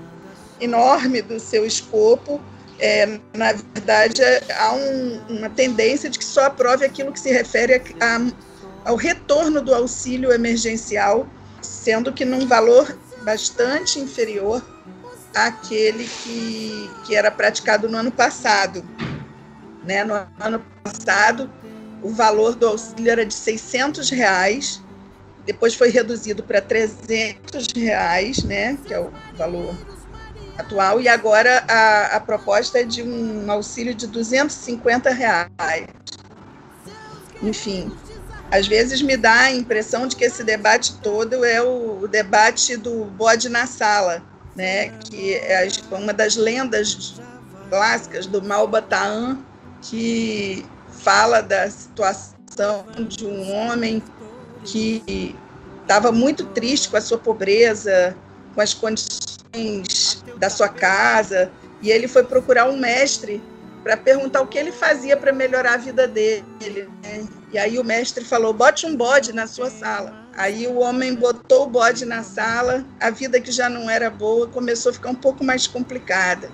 [0.61, 2.41] enorme do seu escopo.
[2.79, 4.23] É, na verdade,
[4.59, 8.97] há um, uma tendência de que só aprove aquilo que se refere a, a, ao
[8.97, 11.27] retorno do auxílio emergencial,
[11.63, 14.63] sendo que num valor bastante inferior
[15.35, 18.85] àquele que, que era praticado no ano passado.
[19.85, 20.05] Né?
[20.05, 21.51] No ano passado,
[22.03, 24.83] o valor do auxílio era de 600 reais,
[25.47, 29.75] depois foi reduzido para 300 reais, né, que é o valor
[30.57, 35.87] atual, e agora a, a proposta é de um auxílio de 250 reais.
[37.43, 37.93] Enfim,
[38.51, 42.77] às vezes me dá a impressão de que esse debate todo é o, o debate
[42.77, 44.23] do bode na sala,
[44.55, 44.91] né?
[44.91, 47.21] que é uma das lendas
[47.69, 49.39] clássicas do Malbataan,
[49.83, 50.65] que
[51.03, 52.35] fala da situação
[53.09, 54.03] de um homem
[54.65, 55.37] que
[55.83, 58.17] estava muito triste com a sua pobreza,
[58.55, 61.51] com as condições da sua casa,
[61.83, 63.43] e ele foi procurar um mestre
[63.85, 66.45] para perguntar o que ele fazia para melhorar a vida dele.
[67.03, 67.29] Né?
[67.53, 70.25] E aí o mestre falou: bote um bode na sua sala.
[70.37, 74.49] Aí o homem botou o bode na sala, a vida que já não era boa
[74.49, 76.51] começou a ficar um pouco mais complicada.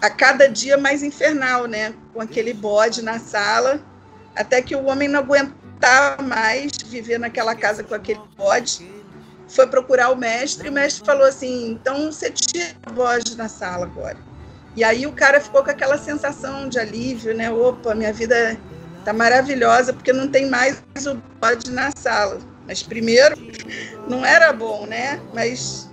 [0.00, 1.94] A cada dia mais infernal, né?
[2.12, 3.80] Com aquele bode na sala,
[4.36, 5.24] até que o homem não
[5.80, 8.86] aguentava mais viver naquela casa com aquele bode.
[9.48, 13.48] Foi procurar o mestre e o mestre falou assim: então você tira o bode na
[13.48, 14.18] sala agora.
[14.76, 17.50] E aí o cara ficou com aquela sensação de alívio, né?
[17.50, 18.56] Opa, minha vida
[19.04, 22.38] tá maravilhosa porque não tem mais o bode na sala.
[22.66, 23.34] Mas primeiro
[24.06, 25.20] não era bom, né?
[25.34, 25.90] Mas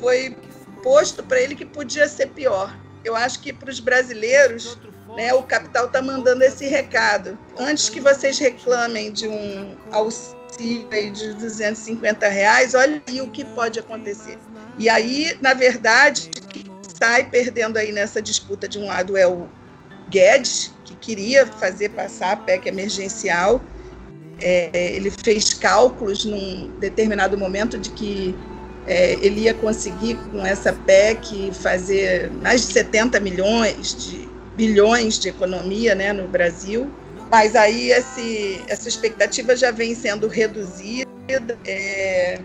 [0.00, 0.34] foi
[0.82, 2.74] posto para ele que podia ser pior.
[3.04, 4.78] Eu acho que para os brasileiros,
[5.16, 7.38] né, o capital está mandando esse recado.
[7.58, 13.78] Antes que vocês reclamem de um auxílio de 250 reais, olha aí o que pode
[13.78, 14.38] acontecer.
[14.78, 16.30] E aí, na verdade,
[16.98, 19.48] sai perdendo aí nessa disputa de um lado é o
[20.08, 23.60] Guedes, que queria fazer passar a PEC emergencial.
[24.40, 28.34] É, ele fez cálculos num determinado momento de que
[28.86, 35.28] é, ele ia conseguir com essa PEC fazer mais de 70 milhões de bilhões de
[35.28, 36.90] economia né, no Brasil.
[37.30, 41.08] Mas aí esse, essa expectativa já vem sendo reduzida.
[41.66, 42.40] É,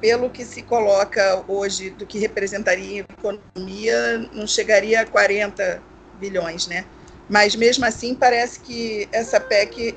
[0.00, 5.82] pelo que se coloca hoje do que representaria a economia, não chegaria a 40
[6.20, 6.84] bilhões, né?
[7.28, 9.96] Mas mesmo assim parece que essa PEC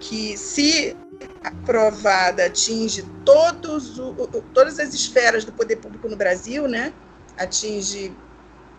[0.00, 0.96] que se
[1.42, 4.12] aprovada atinge todos o,
[4.52, 6.92] todas as esferas do poder público no Brasil, né?
[7.36, 8.12] Atinge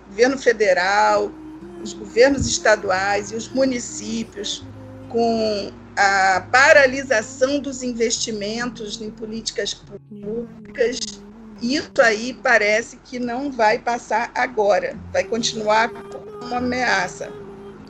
[0.10, 1.32] governo federal,
[1.82, 4.66] os governos estaduais e os municípios
[5.10, 11.00] com a paralisação dos investimentos em políticas públicas.
[11.62, 17.32] Isso aí parece que não vai passar agora, vai continuar como uma ameaça,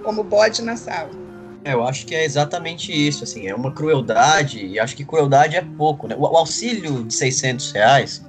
[0.04, 1.10] como bode na sala.
[1.64, 5.56] É, eu acho que é exatamente isso, assim, é uma crueldade, e acho que crueldade
[5.56, 6.16] é pouco, né?
[6.16, 8.24] O, auxílio de 600 reais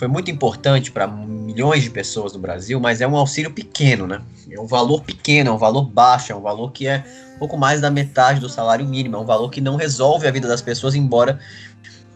[0.00, 4.22] foi muito importante para milhões de pessoas no Brasil, mas é um auxílio pequeno, né?
[4.50, 7.04] É um valor pequeno, é um valor baixo, é um valor que é
[7.38, 9.16] pouco mais da metade do salário mínimo.
[9.16, 11.38] É um valor que não resolve a vida das pessoas, embora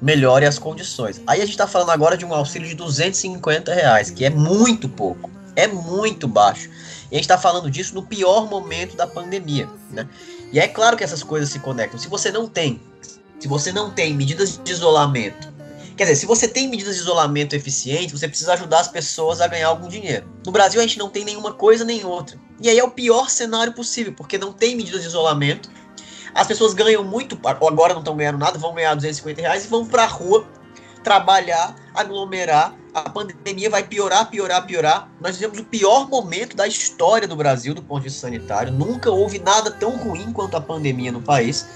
[0.00, 1.20] melhore as condições.
[1.26, 4.88] Aí a gente está falando agora de um auxílio de 250 reais, que é muito
[4.88, 6.70] pouco, é muito baixo.
[7.10, 10.08] E a gente está falando disso no pior momento da pandemia, né?
[10.50, 12.00] E é claro que essas coisas se conectam.
[12.00, 12.80] Se você não tem,
[13.38, 15.52] se você não tem medidas de isolamento
[15.96, 19.46] Quer dizer, se você tem medidas de isolamento eficientes, você precisa ajudar as pessoas a
[19.46, 20.28] ganhar algum dinheiro.
[20.44, 22.36] No Brasil, a gente não tem nenhuma coisa nem outra.
[22.60, 25.70] E aí é o pior cenário possível, porque não tem medidas de isolamento.
[26.34, 29.86] As pessoas ganham muito, agora não estão ganhando nada, vão ganhar 250 reais e vão
[29.86, 30.44] pra rua
[31.04, 32.74] trabalhar, aglomerar.
[32.92, 35.08] A pandemia vai piorar, piorar, piorar.
[35.20, 38.72] Nós vivemos o pior momento da história do Brasil do ponto de vista sanitário.
[38.72, 41.66] Nunca houve nada tão ruim quanto a pandemia no país.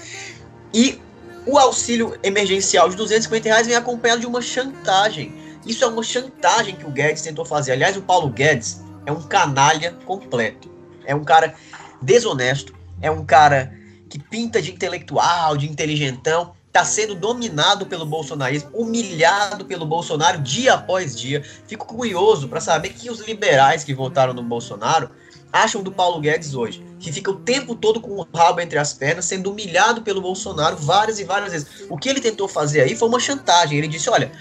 [0.73, 0.99] E
[1.45, 5.33] o auxílio emergencial de 250 reais vem acompanhado de uma chantagem.
[5.65, 7.73] Isso é uma chantagem que o Guedes tentou fazer.
[7.73, 10.69] Aliás, o Paulo Guedes é um canalha completo.
[11.05, 11.55] É um cara
[12.01, 13.73] desonesto, é um cara
[14.09, 20.75] que pinta de intelectual, de inteligentão, está sendo dominado pelo bolsonarismo, humilhado pelo Bolsonaro dia
[20.75, 21.43] após dia.
[21.67, 25.09] Fico curioso para saber que os liberais que votaram no Bolsonaro
[25.51, 28.93] acham do Paulo Guedes hoje, que fica o tempo todo com o rabo entre as
[28.93, 31.67] pernas, sendo humilhado pelo Bolsonaro várias e várias vezes.
[31.89, 33.77] O que ele tentou fazer aí foi uma chantagem.
[33.77, 34.31] Ele disse: olha,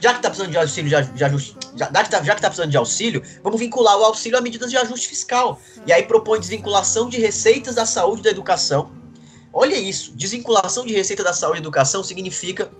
[0.00, 2.76] já que tá precisando de auxílio já, já, que tá, já que tá precisando de
[2.76, 5.60] auxílio, vamos vincular o auxílio a medidas de ajuste fiscal.
[5.86, 8.90] E aí propõe desvinculação de receitas da saúde e da educação.
[9.52, 12.70] Olha isso, desvinculação de receita da saúde e educação significa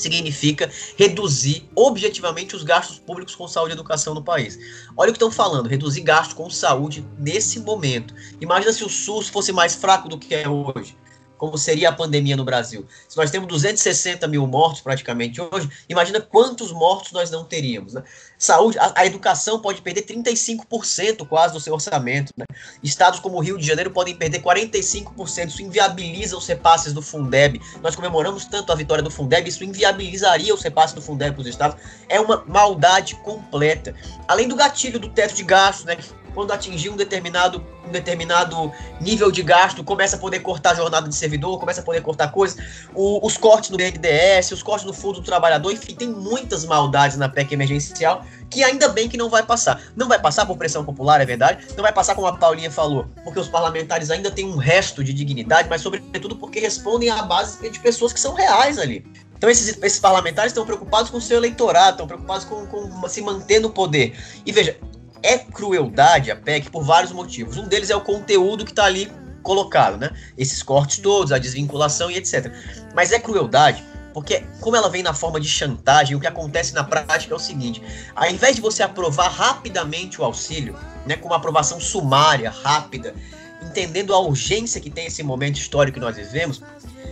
[0.00, 4.58] significa reduzir objetivamente os gastos públicos com saúde e educação no país.
[4.96, 8.14] Olha o que estão falando, reduzir gastos com saúde nesse momento.
[8.40, 10.96] Imagina se o SUS fosse mais fraco do que é hoje.
[11.40, 12.86] Como seria a pandemia no Brasil.
[13.08, 17.94] Se nós temos 260 mil mortos praticamente hoje, imagina quantos mortos nós não teríamos.
[17.94, 18.02] Né?
[18.36, 22.30] Saúde, a, a, educação pode perder 35% quase do seu orçamento.
[22.36, 22.44] Né?
[22.82, 25.48] Estados como o Rio de Janeiro podem perder 45%.
[25.48, 27.58] Isso inviabiliza os repasses do Fundeb.
[27.82, 31.46] Nós comemoramos tanto a vitória do Fundeb, isso inviabilizaria os repasses do Fundeb para os
[31.46, 31.80] estados.
[32.06, 33.94] É uma maldade completa.
[34.28, 35.96] Além do gatilho do teto de gastos, né,
[36.34, 41.08] quando atingir um determinado, um determinado nível de gasto, começa a poder cortar a jornada
[41.08, 42.58] de servidor, começa a poder cortar coisas,
[42.94, 47.28] os cortes no BNDES, os cortes no Fundo do Trabalhador, enfim, tem muitas maldades na
[47.28, 49.80] PEC emergencial que ainda bem que não vai passar.
[49.94, 53.06] Não vai passar por pressão popular, é verdade, não vai passar como a Paulinha falou,
[53.22, 57.70] porque os parlamentares ainda têm um resto de dignidade, mas sobretudo porque respondem à base
[57.70, 59.04] de pessoas que são reais ali.
[59.40, 63.22] Então esses, esses parlamentares estão preocupados com o seu eleitorado, estão preocupados com, com se
[63.22, 64.14] manter no poder.
[64.44, 64.76] E veja,
[65.22, 67.56] é crueldade a PEC por vários motivos.
[67.56, 69.10] Um deles é o conteúdo que está ali
[69.42, 70.10] colocado, né?
[70.36, 72.52] Esses cortes todos, a desvinculação e etc.
[72.94, 76.84] Mas é crueldade porque, como ela vem na forma de chantagem, o que acontece na
[76.84, 77.82] prática é o seguinte:
[78.14, 83.14] ao invés de você aprovar rapidamente o auxílio, né, com uma aprovação sumária, rápida,
[83.62, 86.62] entendendo a urgência que tem esse momento histórico que nós vivemos,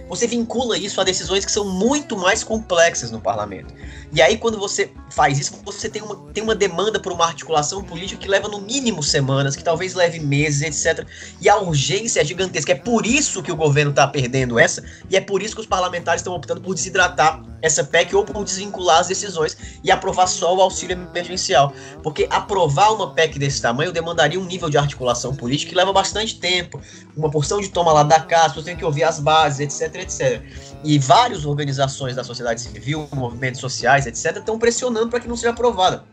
[0.08, 3.74] você vincula isso a decisões que são muito mais complexas no parlamento.
[4.12, 7.84] E aí, quando você faz isso, você tem uma, tem uma demanda por uma articulação
[7.84, 11.06] política que leva no mínimo semanas, que talvez leve meses, etc.
[11.40, 12.72] E a urgência é gigantesca.
[12.72, 15.66] É por isso que o governo está perdendo essa, e é por isso que os
[15.66, 20.56] parlamentares estão optando por desidratar essa PEC ou por desvincular as decisões e aprovar só
[20.56, 21.72] o auxílio emergencial.
[22.02, 26.38] Porque aprovar uma PEC desse tamanho demandaria um nível de articulação política que leva bastante
[26.38, 26.80] tempo.
[27.16, 30.42] Uma porção de toma lá da casa, você tem que ouvir as bases, etc, etc.
[30.84, 35.50] E várias organizações da sociedade civil, movimentos sociais, etc., estão pressionando para que não seja
[35.50, 36.04] aprovada.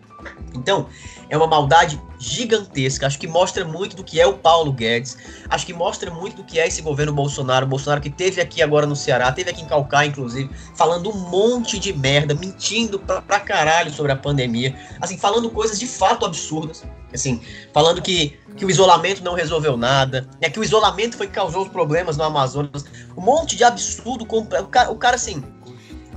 [0.53, 0.87] Então,
[1.29, 3.05] é uma maldade gigantesca.
[3.05, 5.17] Acho que mostra muito do que é o Paulo Guedes.
[5.49, 7.65] Acho que mostra muito do que é esse governo Bolsonaro.
[7.65, 11.79] Bolsonaro que teve aqui agora no Ceará, teve aqui em Calcaia, inclusive, falando um monte
[11.79, 14.75] de merda, mentindo pra, pra caralho sobre a pandemia.
[15.01, 16.83] Assim, falando coisas de fato absurdas.
[17.13, 17.41] Assim,
[17.73, 21.63] falando que, que o isolamento não resolveu nada, é que o isolamento foi que causou
[21.63, 22.85] os problemas no Amazonas.
[23.17, 24.25] Um monte de absurdo.
[24.29, 25.43] O cara, o cara assim,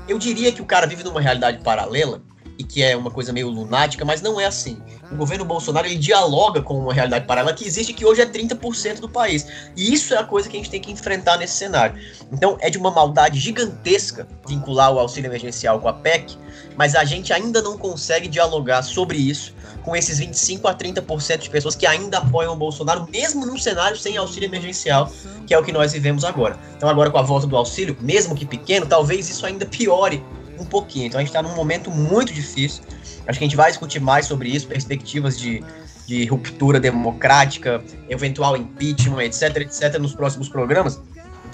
[0.07, 2.22] eu diria que o cara vive numa realidade paralela
[2.59, 4.82] e que é uma coisa meio lunática, mas não é assim.
[5.11, 8.98] O governo Bolsonaro ele dialoga com uma realidade paralela que existe que hoje é 30%
[8.98, 9.46] do país.
[9.76, 11.96] E isso é a coisa que a gente tem que enfrentar nesse cenário.
[12.32, 16.36] Então é de uma maldade gigantesca vincular o auxílio emergencial com a PEC,
[16.76, 19.54] mas a gente ainda não consegue dialogar sobre isso
[19.84, 23.96] com esses 25 a 30% de pessoas que ainda apoiam o Bolsonaro, mesmo num cenário
[23.96, 25.11] sem auxílio emergencial,
[25.46, 26.59] que é o que nós vivemos agora.
[26.76, 30.22] Então agora com a volta do auxílio, mesmo que pequeno, talvez isso ainda piore
[30.61, 31.06] um pouquinho.
[31.06, 32.82] Então a gente está num momento muito difícil.
[33.26, 35.62] Acho que a gente vai discutir mais sobre isso, perspectivas de,
[36.06, 41.00] de ruptura democrática, eventual impeachment, etc, etc, nos próximos programas.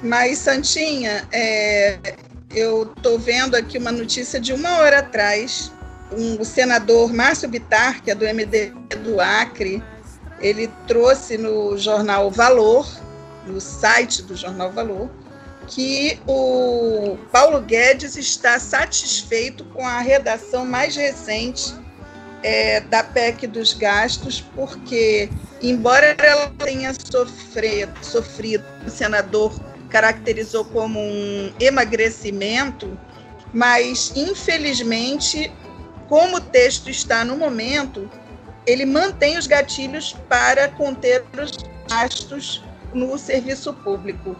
[0.02, 1.98] Mas, Santinha, é,
[2.54, 5.72] eu estou vendo aqui uma notícia de uma hora atrás.
[6.12, 9.82] Um, o senador Márcio Bitar, que é do MD do Acre,
[10.40, 12.86] ele trouxe no jornal Valor,
[13.46, 15.10] no site do jornal Valor,
[15.66, 21.74] que o Paulo Guedes está satisfeito com a redação mais recente
[22.42, 25.30] é, da PEC dos gastos, porque,
[25.62, 29.58] embora ela tenha sofrido, sofrido, o senador
[29.88, 32.98] caracterizou como um emagrecimento,
[33.52, 35.50] mas, infelizmente,
[36.08, 38.10] como o texto está no momento,
[38.66, 41.52] ele mantém os gatilhos para conter os
[41.88, 42.62] gastos
[42.92, 44.36] no serviço público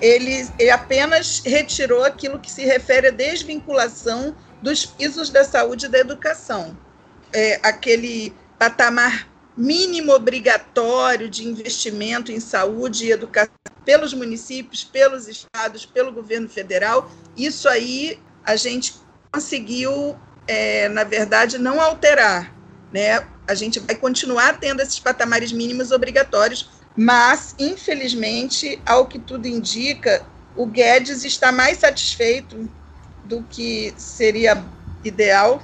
[0.00, 5.88] ele, ele apenas retirou aquilo que se refere à desvinculação dos pisos da saúde e
[5.88, 6.76] da educação.
[7.32, 15.84] É, aquele patamar mínimo obrigatório de investimento em saúde e educação pelos municípios, pelos estados,
[15.84, 18.94] pelo governo federal, isso aí a gente
[19.30, 20.16] conseguiu,
[20.46, 22.52] é, na verdade, não alterar.
[22.92, 23.26] Né?
[23.46, 30.24] A gente vai continuar tendo esses patamares mínimos obrigatórios, mas, infelizmente, ao que tudo indica,
[30.56, 32.68] o Guedes está mais satisfeito
[33.24, 34.64] do que seria
[35.02, 35.62] ideal,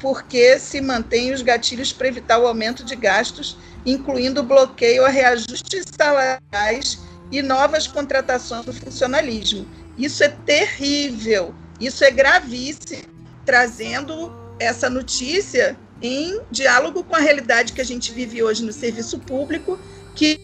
[0.00, 5.84] porque se mantém os gatilhos para evitar o aumento de gastos, incluindo bloqueio a reajustes
[5.96, 6.98] salariais
[7.30, 9.66] e novas contratações do funcionalismo.
[9.98, 13.02] Isso é terrível, isso é gravíssimo,
[13.44, 19.18] trazendo essa notícia em diálogo com a realidade que a gente vive hoje no serviço
[19.18, 19.78] público
[20.14, 20.38] que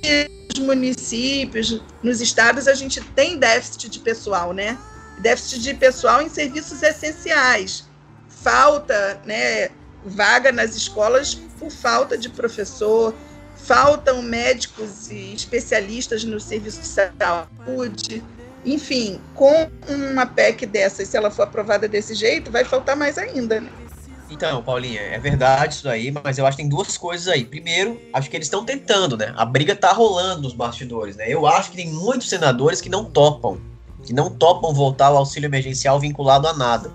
[0.54, 4.78] nos municípios, nos estados, a gente tem déficit de pessoal, né?
[5.20, 7.84] Déficit de pessoal em serviços essenciais.
[8.28, 9.70] Falta, né,
[10.04, 13.14] vaga nas escolas por falta de professor,
[13.56, 18.22] faltam médicos e especialistas no serviço de saúde,
[18.64, 23.60] enfim, com uma PEC dessa, se ela for aprovada desse jeito, vai faltar mais ainda,
[23.60, 23.70] né?
[24.30, 27.44] Então, Paulinha, é verdade isso aí, mas eu acho que tem duas coisas aí.
[27.44, 29.32] Primeiro, acho que eles estão tentando, né?
[29.36, 31.32] A briga tá rolando nos bastidores, né?
[31.32, 33.58] Eu acho que tem muitos senadores que não topam,
[34.04, 36.92] que não topam voltar ao auxílio emergencial vinculado a nada.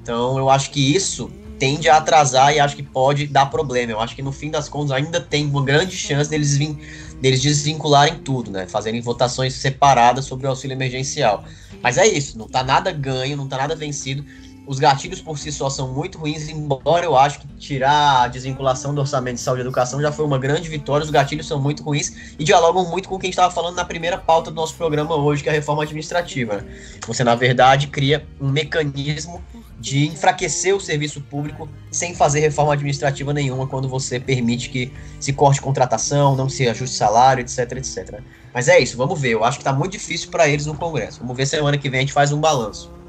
[0.00, 3.92] Então, eu acho que isso tende a atrasar e acho que pode dar problema.
[3.92, 6.76] Eu acho que no fim das contas ainda tem uma grande chance deles vir,
[7.20, 8.66] deles desvincularem tudo, né?
[8.66, 11.44] Fazerem votações separadas sobre o auxílio emergencial.
[11.80, 14.24] Mas é isso, não tá nada ganho, não tá nada vencido.
[14.64, 18.94] Os gatilhos por si só são muito ruins, embora eu acho que tirar a desvinculação
[18.94, 21.02] do orçamento de saúde e educação já foi uma grande vitória.
[21.02, 23.74] Os gatilhos são muito ruins e dialogam muito com o que a gente estava falando
[23.74, 26.58] na primeira pauta do nosso programa hoje, que é a reforma administrativa.
[26.58, 26.64] Né?
[27.08, 29.42] Você, na verdade, cria um mecanismo
[29.80, 35.32] de enfraquecer o serviço público sem fazer reforma administrativa nenhuma quando você permite que se
[35.32, 38.20] corte contratação, não se ajuste salário, etc, etc.
[38.54, 39.30] Mas é isso, vamos ver.
[39.30, 41.18] Eu acho que está muito difícil para eles no Congresso.
[41.18, 43.01] Vamos ver semana que vem a gente faz um balanço.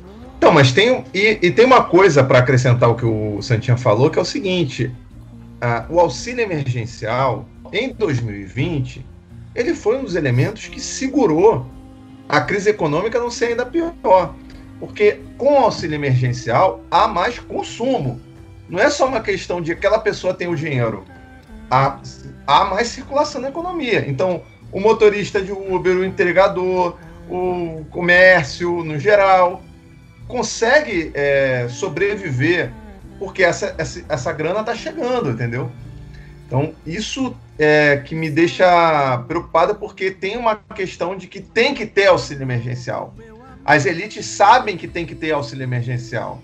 [0.44, 4.10] Então, mas tem e, e tem uma coisa para acrescentar o que o Santinha falou,
[4.10, 4.92] que é o seguinte:
[5.90, 9.06] o auxílio emergencial em 2020
[9.56, 11.66] ele foi um dos elementos que segurou
[12.28, 14.36] a crise econômica não ser ainda pior.
[14.82, 18.20] Porque com o auxílio emergencial há mais consumo.
[18.68, 21.06] Não é só uma questão de aquela pessoa tem o dinheiro.
[21.72, 22.02] Há,
[22.46, 24.04] há mais circulação na economia.
[24.10, 24.42] Então,
[24.74, 26.98] o motorista de Uber, o entregador,
[27.30, 29.64] o comércio no geral,
[30.28, 32.72] consegue é, sobreviver
[33.20, 35.72] porque essa, essa, essa grana está chegando, entendeu?
[36.46, 41.86] Então, isso é que me deixa preocupado porque tem uma questão de que tem que
[41.86, 43.16] ter auxílio emergencial.
[43.66, 46.42] As elites sabem que tem que ter auxílio emergencial.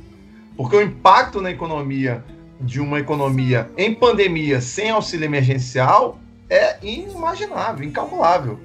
[0.56, 2.24] Porque o impacto na economia
[2.60, 6.20] de uma economia em pandemia sem auxílio emergencial
[6.50, 8.60] é inimaginável, incalculável.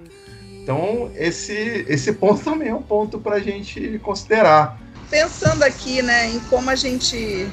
[0.63, 4.81] Então, esse, esse ponto também é um ponto para a gente considerar.
[5.11, 7.49] Pensando aqui né, em como a gente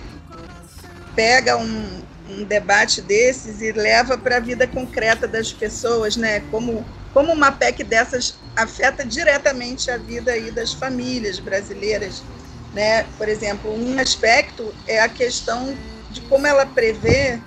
[1.15, 6.39] pega um, um debate desses e leva para a vida concreta das pessoas, né?
[6.51, 12.23] Como como uma PEC dessas afeta diretamente a vida aí das famílias brasileiras,
[12.73, 13.03] né?
[13.17, 15.75] Por exemplo, um aspecto é a questão
[16.09, 17.39] de como ela prevê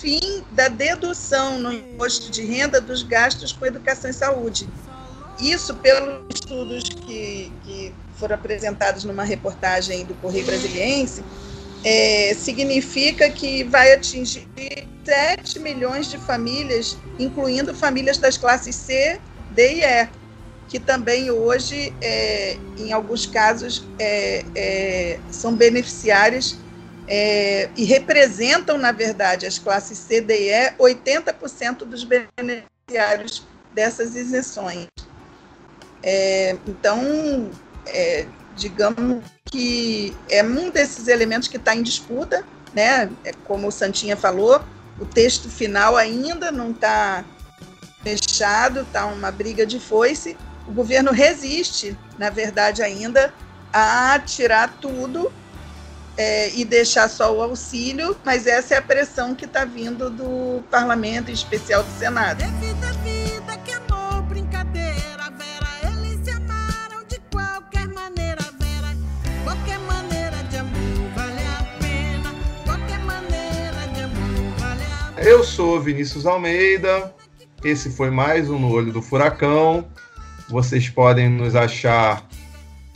[0.00, 4.68] fim da dedução no imposto de renda dos gastos com educação e saúde.
[5.38, 11.24] Isso, pelos estudos que, que foram apresentados numa reportagem do Correio Brasiliense,
[11.82, 14.46] é, significa que vai atingir
[15.02, 19.18] 7 milhões de famílias, incluindo famílias das classes C,
[19.50, 20.08] D e E,
[20.68, 26.58] que também hoje, é, em alguns casos, é, é são beneficiárias
[27.08, 34.14] é, e representam, na verdade, as classes C, D e E, 80% dos beneficiários dessas
[34.14, 34.86] isenções.
[37.86, 38.26] É,
[38.56, 43.10] digamos que é um desses elementos que está em disputa, né?
[43.24, 44.62] É como o Santinha falou,
[44.98, 47.24] o texto final ainda não está
[48.02, 50.36] fechado, está uma briga de foice.
[50.66, 53.32] O governo resiste, na verdade, ainda
[53.72, 55.32] a tirar tudo
[56.16, 60.62] é, e deixar só o auxílio, mas essa é a pressão que está vindo do
[60.70, 62.44] parlamento, em especial do Senado.
[75.30, 77.14] Eu sou Vinícius Almeida.
[77.62, 79.86] Esse foi mais um No Olho do Furacão.
[80.48, 82.26] Vocês podem nos achar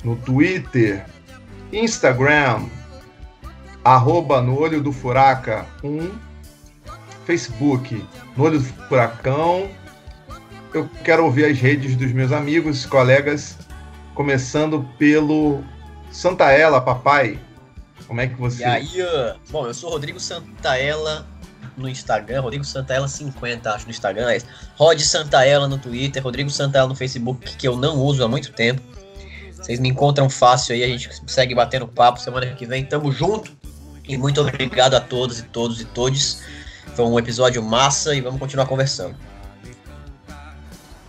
[0.02, 1.06] no Twitter,
[1.72, 2.66] Instagram,
[3.84, 6.10] arroba no olho do furaca 1,
[7.24, 8.04] Facebook,
[8.36, 9.70] no olho do furacão.
[10.74, 13.56] Eu quero ouvir as redes dos meus amigos, colegas,
[14.12, 15.62] começando pelo
[16.10, 17.38] Santaella, papai.
[18.08, 18.62] Como é que você...
[18.62, 18.92] E aí,
[19.50, 21.24] bom, eu sou Rodrigo Santaella,
[21.76, 24.38] no Instagram, Rodrigo Santaella 50, acho no Instagram, é
[24.76, 28.80] Rod Santaella no Twitter, Rodrigo Santaella no Facebook, que eu não uso há muito tempo.
[29.64, 32.20] Vocês me encontram fácil aí, a gente segue batendo papo.
[32.20, 33.50] Semana que vem tamo junto.
[34.06, 36.42] E muito obrigado a todos e todos e todes.
[36.94, 39.16] Foi um episódio massa e vamos continuar conversando.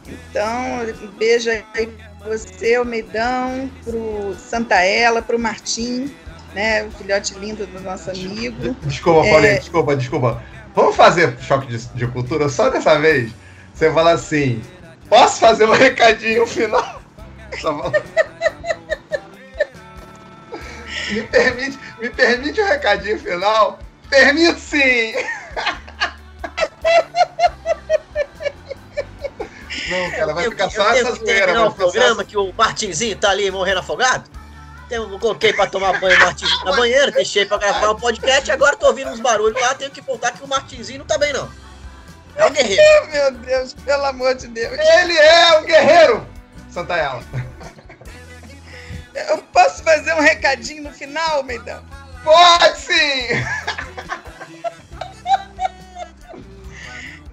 [0.08, 0.48] Então,
[1.04, 1.64] um beijo aí
[2.20, 6.14] pra você, Almeidão, pro Santaella, pro Martim,
[6.54, 6.86] né?
[6.86, 8.74] O filhote lindo do nosso amigo.
[8.84, 9.58] Desculpa, é...
[9.58, 10.44] desculpa, desculpa.
[10.76, 13.32] Vamos fazer choque de, de, cultura só dessa vez?
[13.74, 14.62] Você fala assim:
[15.08, 17.02] posso fazer um recadinho final?
[21.12, 23.80] me, permite, me permite um recadinho final?
[24.10, 25.14] Permito sim!
[29.90, 30.34] não, cara.
[30.34, 31.54] Vai Eu- ficar eu só tenho essa zoeira.
[31.54, 34.35] vai o só programa que o Martinzinho tá ali morrendo afogado.
[34.90, 38.76] Eu coloquei pra tomar banho o Martinzinho na banheira, deixei pra gravar o podcast, agora
[38.76, 41.50] tô ouvindo uns barulhos lá, tenho que voltar que o Martinzinho não tá bem, não.
[42.36, 43.08] É um guerreiro.
[43.12, 44.78] Meu Deus, pelo amor de Deus.
[44.78, 46.28] Ele é um guerreiro!
[46.70, 47.24] Santa ela.
[49.30, 51.84] Eu posso fazer um recadinho no final, Meidão?
[52.24, 53.28] Pode sim!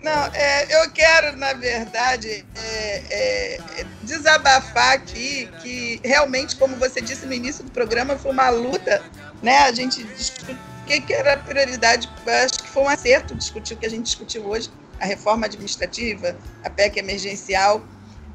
[0.03, 7.25] Não, é, eu quero, na verdade, é, é, desabafar aqui que realmente, como você disse
[7.25, 9.01] no início do programa, foi uma luta,
[9.41, 9.59] né?
[9.59, 12.11] A gente discutiu o que, que era a prioridade.
[12.27, 16.37] Acho que foi um acerto discutir o que a gente discutiu hoje, a reforma administrativa,
[16.65, 17.87] a PEC emergencial.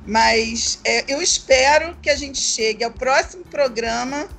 [0.05, 4.29] Mas é, eu espero que a gente chegue ao próximo programa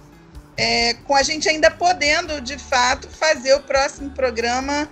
[0.56, 4.88] é, com a gente ainda podendo, de fato, fazer o próximo programa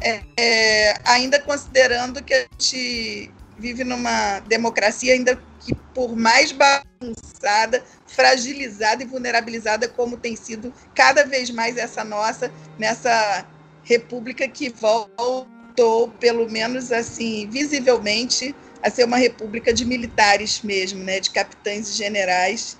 [0.00, 7.84] é, é, ainda considerando que a gente vive numa democracia ainda que por mais bagunçada,
[8.06, 13.46] fragilizada e vulnerabilizada como tem sido cada vez mais essa nossa nessa
[13.84, 21.20] república que voltou pelo menos assim visivelmente a ser uma república de militares mesmo, né,
[21.20, 22.78] de capitães e generais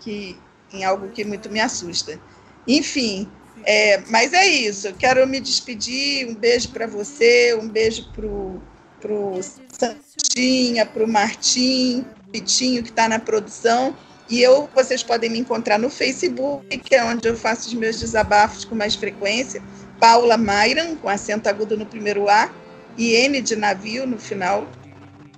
[0.00, 0.38] que
[0.72, 2.18] em algo que muito me assusta.
[2.66, 3.28] Enfim,
[3.64, 6.28] é, mas é isso, quero me despedir.
[6.28, 8.62] Um beijo para você, um beijo pro,
[9.00, 13.96] pro Santinha, pro Martim, Pitinho, que está na produção.
[14.28, 18.00] E eu, vocês podem me encontrar no Facebook, que é onde eu faço os meus
[18.00, 19.62] desabafos com mais frequência.
[20.00, 22.50] Paula Mairan, com acento agudo no primeiro A,
[22.96, 24.66] e N de navio no final,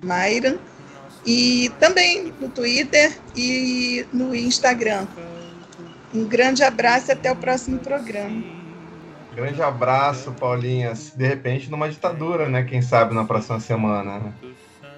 [0.02, 0.58] Mairan.
[1.26, 5.06] E também no Twitter e no Instagram.
[6.14, 8.42] Um grande abraço e até o próximo programa.
[9.34, 10.92] Grande abraço, Paulinha.
[11.16, 12.62] De repente, numa ditadura, né?
[12.62, 14.20] Quem sabe na próxima semana.
[14.20, 14.32] Né?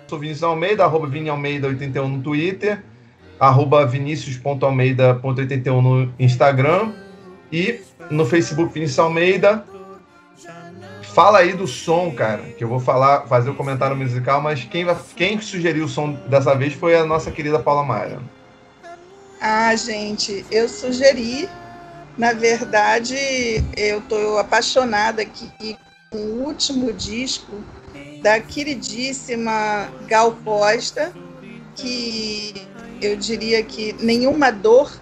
[0.07, 2.85] Sou Vinícius Almeida, arroba Vini Almeida 81 no Twitter,
[3.41, 6.93] arroba vinicius.almeida.81 no Instagram
[7.51, 9.65] e no Facebook Vinícius Almeida.
[11.03, 14.87] Fala aí do som, cara, que eu vou falar, fazer o comentário musical, mas quem,
[15.17, 18.21] quem sugeriu o som dessa vez foi a nossa querida Paula Maia.
[19.49, 21.49] Ah, gente, eu sugeri.
[22.19, 23.17] Na verdade,
[23.77, 25.79] eu estou apaixonada aqui
[26.11, 27.63] com o último disco
[28.21, 31.13] da queridíssima Gal Costa,
[31.77, 32.55] que
[33.01, 35.01] eu diria que nenhuma dor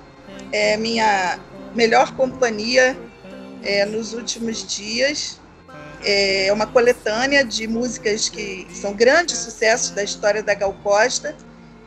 [0.53, 1.39] é minha
[1.75, 2.95] melhor companhia
[3.63, 5.41] é, nos últimos dias.
[6.05, 11.35] É uma coletânea de músicas que são grandes sucessos da história da Gal Costa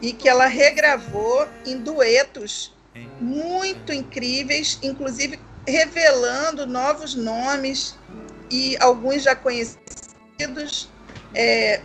[0.01, 2.73] e que ela regravou em duetos
[3.19, 7.95] muito incríveis, inclusive revelando novos nomes
[8.49, 10.89] e alguns já conhecidos,
[11.33, 11.81] é,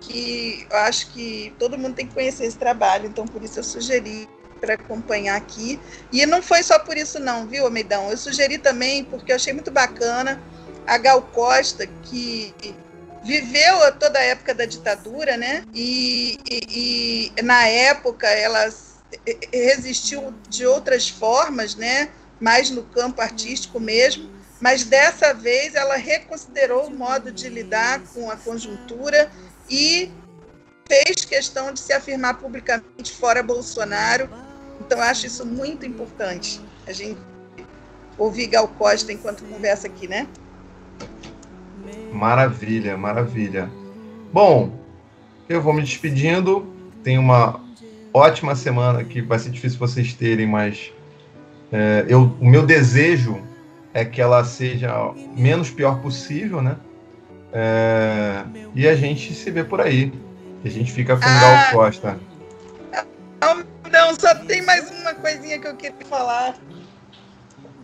[0.00, 3.64] que eu acho que todo mundo tem que conhecer esse trabalho, então por isso eu
[3.64, 4.28] sugeri
[4.60, 5.78] para acompanhar aqui.
[6.12, 8.10] E não foi só por isso não, viu, Almeidão?
[8.10, 10.40] Eu sugeri também porque eu achei muito bacana
[10.86, 12.54] a Gal Costa, que
[13.24, 15.64] viveu toda a época da ditadura, né?
[15.74, 18.68] E, e, e na época ela
[19.52, 22.10] resistiu de outras formas, né?
[22.40, 24.30] Mais no campo artístico mesmo.
[24.60, 29.30] Mas dessa vez ela reconsiderou o modo de lidar com a conjuntura
[29.68, 30.10] e
[30.86, 34.28] fez questão de se afirmar publicamente fora Bolsonaro.
[34.80, 36.60] Então acho isso muito importante.
[36.86, 37.20] A gente
[38.18, 40.28] ouvir Gal Costa enquanto conversa aqui, né?
[42.12, 43.70] Maravilha, maravilha.
[44.32, 44.72] Bom,
[45.48, 46.66] eu vou me despedindo.
[47.02, 47.60] Tenho uma
[48.12, 50.92] ótima semana que vai ser difícil vocês terem, mas
[51.72, 53.40] é, eu, o meu desejo
[53.94, 54.92] é que ela seja
[55.36, 56.76] menos pior possível, né?
[57.52, 60.12] É, e a gente se vê por aí.
[60.64, 61.40] A gente fica com o Ah.
[61.40, 62.20] Gal Costa.
[63.92, 66.54] Não, só tem mais uma coisinha que eu queria falar.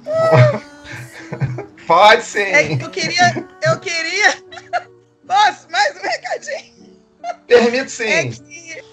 [1.89, 2.41] Pode sim!
[2.41, 3.49] É eu queria.
[3.63, 4.35] Eu queria.
[5.27, 5.71] Posso?
[5.71, 7.01] Mais um recadinho.
[7.47, 8.31] Permito É sim!
[8.31, 8.85] que.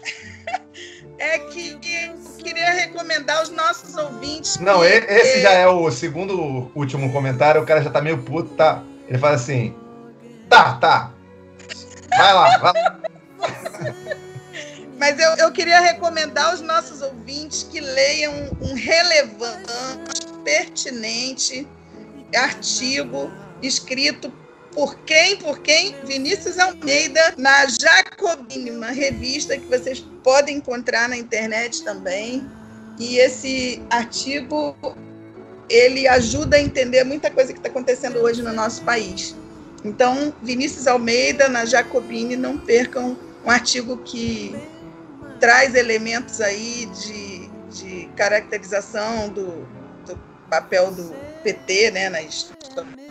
[1.18, 4.58] É que eu queria recomendar aos nossos ouvintes.
[4.60, 7.62] Não, que, esse é, já é o segundo último comentário.
[7.62, 8.82] O cara já tá meio puto, tá?
[9.10, 9.76] Ele fala assim:
[10.50, 11.12] tá, tá.
[12.18, 13.00] Vai lá, vai lá.
[14.98, 21.68] Mas eu, eu queria recomendar aos nossos ouvintes que leiam um relevante, pertinente
[22.36, 23.32] artigo
[23.62, 24.32] escrito
[24.76, 25.38] por quem?
[25.38, 25.96] Por quem?
[26.04, 32.46] Vinícius Almeida, na Jacobine, uma revista que vocês podem encontrar na internet também.
[33.00, 34.76] E esse artigo
[35.70, 39.34] ele ajuda a entender muita coisa que está acontecendo hoje no nosso país.
[39.84, 44.54] Então, Vinícius Almeida, na Jacobine, não percam um artigo que
[45.40, 49.66] traz elementos aí de, de caracterização do,
[50.06, 50.20] do
[50.50, 51.14] papel do
[51.46, 52.58] PT né, na história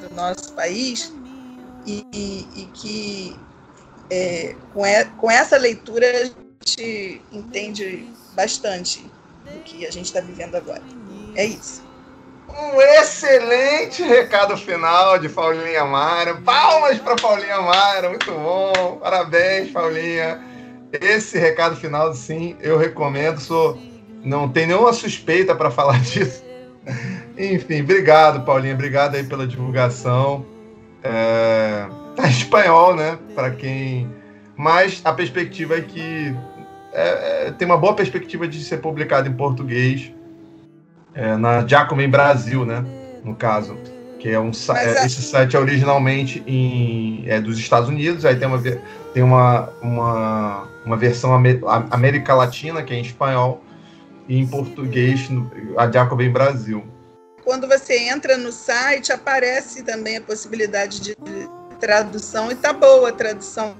[0.09, 1.13] do nosso país
[1.87, 3.37] e, e, e que
[4.11, 9.09] é, com, e, com essa leitura a gente entende bastante
[9.45, 10.83] do que a gente está vivendo agora.
[11.37, 11.85] É isso.
[12.49, 16.35] Um excelente recado final de Paulinha Mara.
[16.37, 18.99] Palmas para Paulinha Mara, muito bom.
[19.01, 20.43] Parabéns, Paulinha.
[20.93, 23.41] Esse recado final, sim, eu recomendo.
[23.41, 23.79] Sou,
[24.25, 26.43] não tem nenhuma suspeita para falar disso.
[27.37, 28.75] Enfim, obrigado, Paulinha.
[28.75, 30.45] Obrigado aí pela divulgação.
[31.03, 33.19] É, tá em espanhol, né?
[33.35, 34.09] Para quem.
[34.57, 36.35] Mas a perspectiva é que
[36.93, 40.13] é, é, tem uma boa perspectiva de ser publicado em português
[41.13, 42.85] é, na Jacobin Brasil, né?
[43.25, 43.77] No caso,
[44.21, 48.47] que é um é, esse site é originalmente em, é dos Estados Unidos, aí tem
[48.47, 48.63] uma
[49.13, 51.33] tem uma, uma, uma versão
[51.91, 53.63] América Latina que é em espanhol
[54.29, 55.29] e em português
[55.77, 56.85] a Jacobin Brasil.
[57.45, 61.17] Quando você entra no site aparece também a possibilidade de
[61.79, 63.77] tradução e tá boa a tradução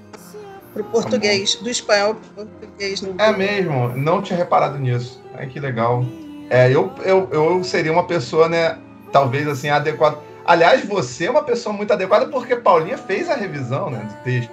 [0.71, 3.01] para o português, tá do espanhol para o português.
[3.01, 5.21] No é mesmo, não tinha reparado nisso.
[5.33, 6.05] Ai, que legal.
[6.49, 8.77] É, eu, eu, eu seria uma pessoa, né,
[9.11, 10.19] talvez assim, adequada.
[10.45, 14.51] Aliás, você é uma pessoa muito adequada porque Paulinha fez a revisão né, do texto.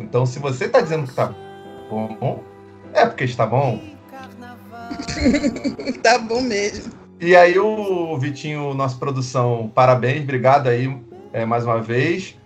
[0.00, 1.34] Então, se você está dizendo que está
[1.90, 2.42] bom,
[2.94, 3.82] é porque está bom.
[6.02, 7.05] tá bom mesmo.
[7.18, 10.94] E aí, o Vitinho, nossa produção, parabéns, obrigado aí
[11.32, 12.36] é, mais uma vez.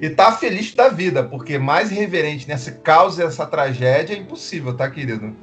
[0.00, 4.90] E tá feliz da vida, porque mais irreverente nessa causa, essa tragédia é impossível, tá,
[4.90, 5.34] querido?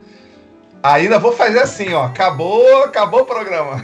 [0.83, 2.03] Ainda vou fazer assim, ó.
[2.03, 3.83] Acabou, acabou o programa.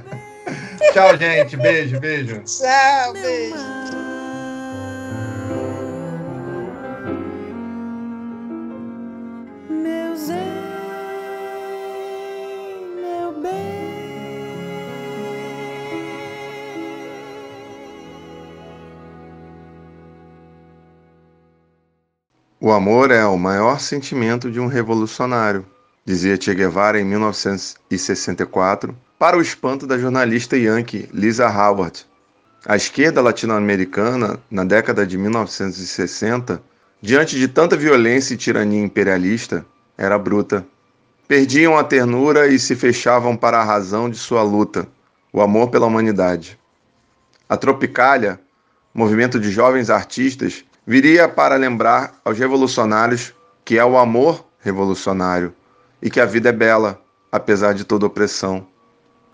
[0.92, 1.56] Tchau, gente.
[1.56, 2.42] Beijo, beijo.
[2.44, 4.07] Tchau, beijo.
[22.68, 25.64] O amor é o maior sentimento de um revolucionário
[26.04, 32.04] dizia Che Guevara em 1964, para o espanto da jornalista yankee Lisa Howard.
[32.66, 36.62] A esquerda latino-americana, na década de 1960,
[37.00, 39.64] diante de tanta violência e tirania imperialista,
[39.96, 40.62] era bruta.
[41.26, 44.86] Perdiam a ternura e se fechavam para a razão de sua luta,
[45.32, 46.58] o amor pela humanidade.
[47.48, 48.38] A Tropicália,
[48.92, 55.54] movimento de jovens artistas, viria para lembrar aos revolucionários que é o amor revolucionário,
[56.00, 56.98] e que a vida é bela,
[57.30, 58.66] apesar de toda opressão.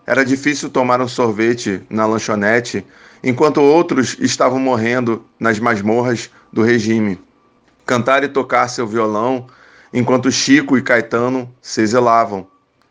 [0.05, 2.85] Era difícil tomar um sorvete na lanchonete
[3.23, 7.23] enquanto outros estavam morrendo nas masmorras do regime.
[7.85, 9.47] Cantar e tocar seu violão
[9.93, 12.45] enquanto Chico e Caetano se exilavam.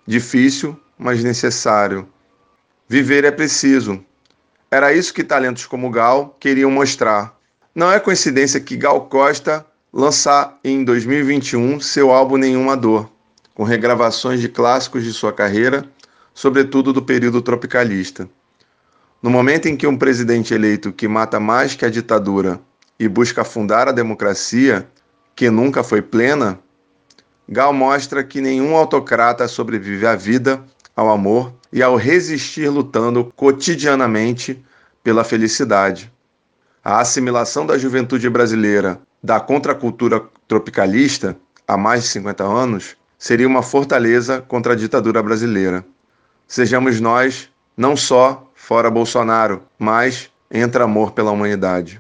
[0.07, 2.09] Difícil, mas necessário.
[2.89, 4.03] Viver é preciso.
[4.71, 7.35] Era isso que talentos como Gal queriam mostrar.
[7.75, 13.11] Não é coincidência que Gal Costa lançar em 2021 seu álbum Nenhuma Dor
[13.53, 15.85] com regravações de clássicos de sua carreira,
[16.33, 18.29] sobretudo do período tropicalista.
[19.21, 22.61] No momento em que um presidente eleito que mata mais que a ditadura
[22.97, 24.89] e busca afundar a democracia,
[25.35, 26.61] que nunca foi plena,
[27.49, 30.65] Gal mostra que nenhum autocrata sobrevive à vida,
[30.95, 34.65] ao amor e ao resistir lutando cotidianamente
[35.03, 36.14] pela felicidade.
[36.85, 41.35] A assimilação da juventude brasileira da contracultura tropicalista
[41.67, 45.83] há mais de 50 anos seria uma fortaleza contra a ditadura brasileira.
[46.47, 51.99] Sejamos nós, não só fora Bolsonaro, mas entre amor pela humanidade.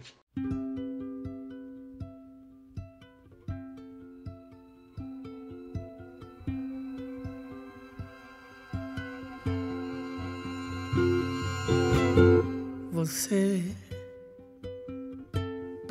[12.93, 13.74] Você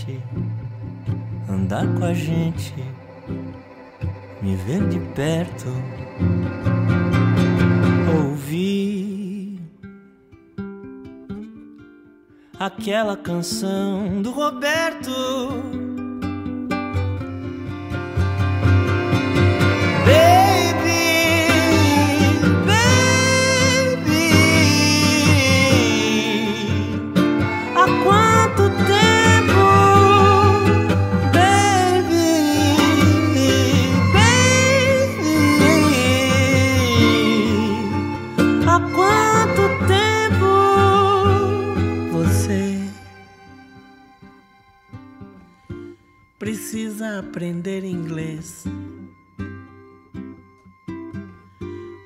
[0.00, 0.22] Lanchonete,
[1.48, 2.74] andar com a gente,
[4.40, 5.66] me ver de perto,
[8.16, 9.60] ouvir
[12.58, 15.89] aquela canção do Roberto.
[47.00, 48.64] Precisa aprender inglês.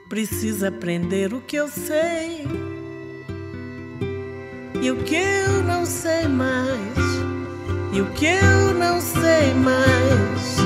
[0.09, 2.47] Precisa aprender o que eu sei
[4.81, 6.95] e o que eu não sei mais.
[7.93, 10.57] E o que eu não sei mais.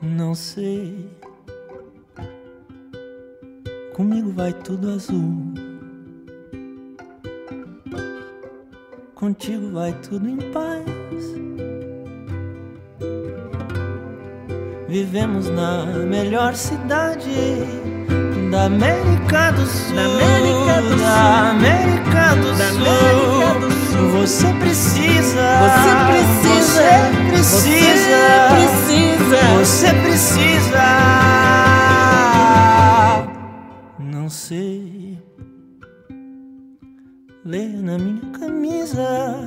[0.00, 1.10] Não sei.
[3.92, 5.45] Comigo vai tudo azul.
[9.26, 10.84] Contigo vai tudo em paz.
[14.88, 17.34] Vivemos na melhor cidade
[18.52, 19.96] da América do Sul.
[19.96, 20.98] Da América do Sul.
[20.98, 22.86] Da América do, Sul.
[23.90, 24.10] Sul.
[24.20, 25.44] Você precisa.
[25.64, 26.86] Você precisa.
[27.32, 28.14] Você precisa.
[28.54, 29.40] Você precisa.
[29.58, 30.84] Você precisa.
[33.98, 35.05] Não sei
[37.46, 39.38] ler na minha camisa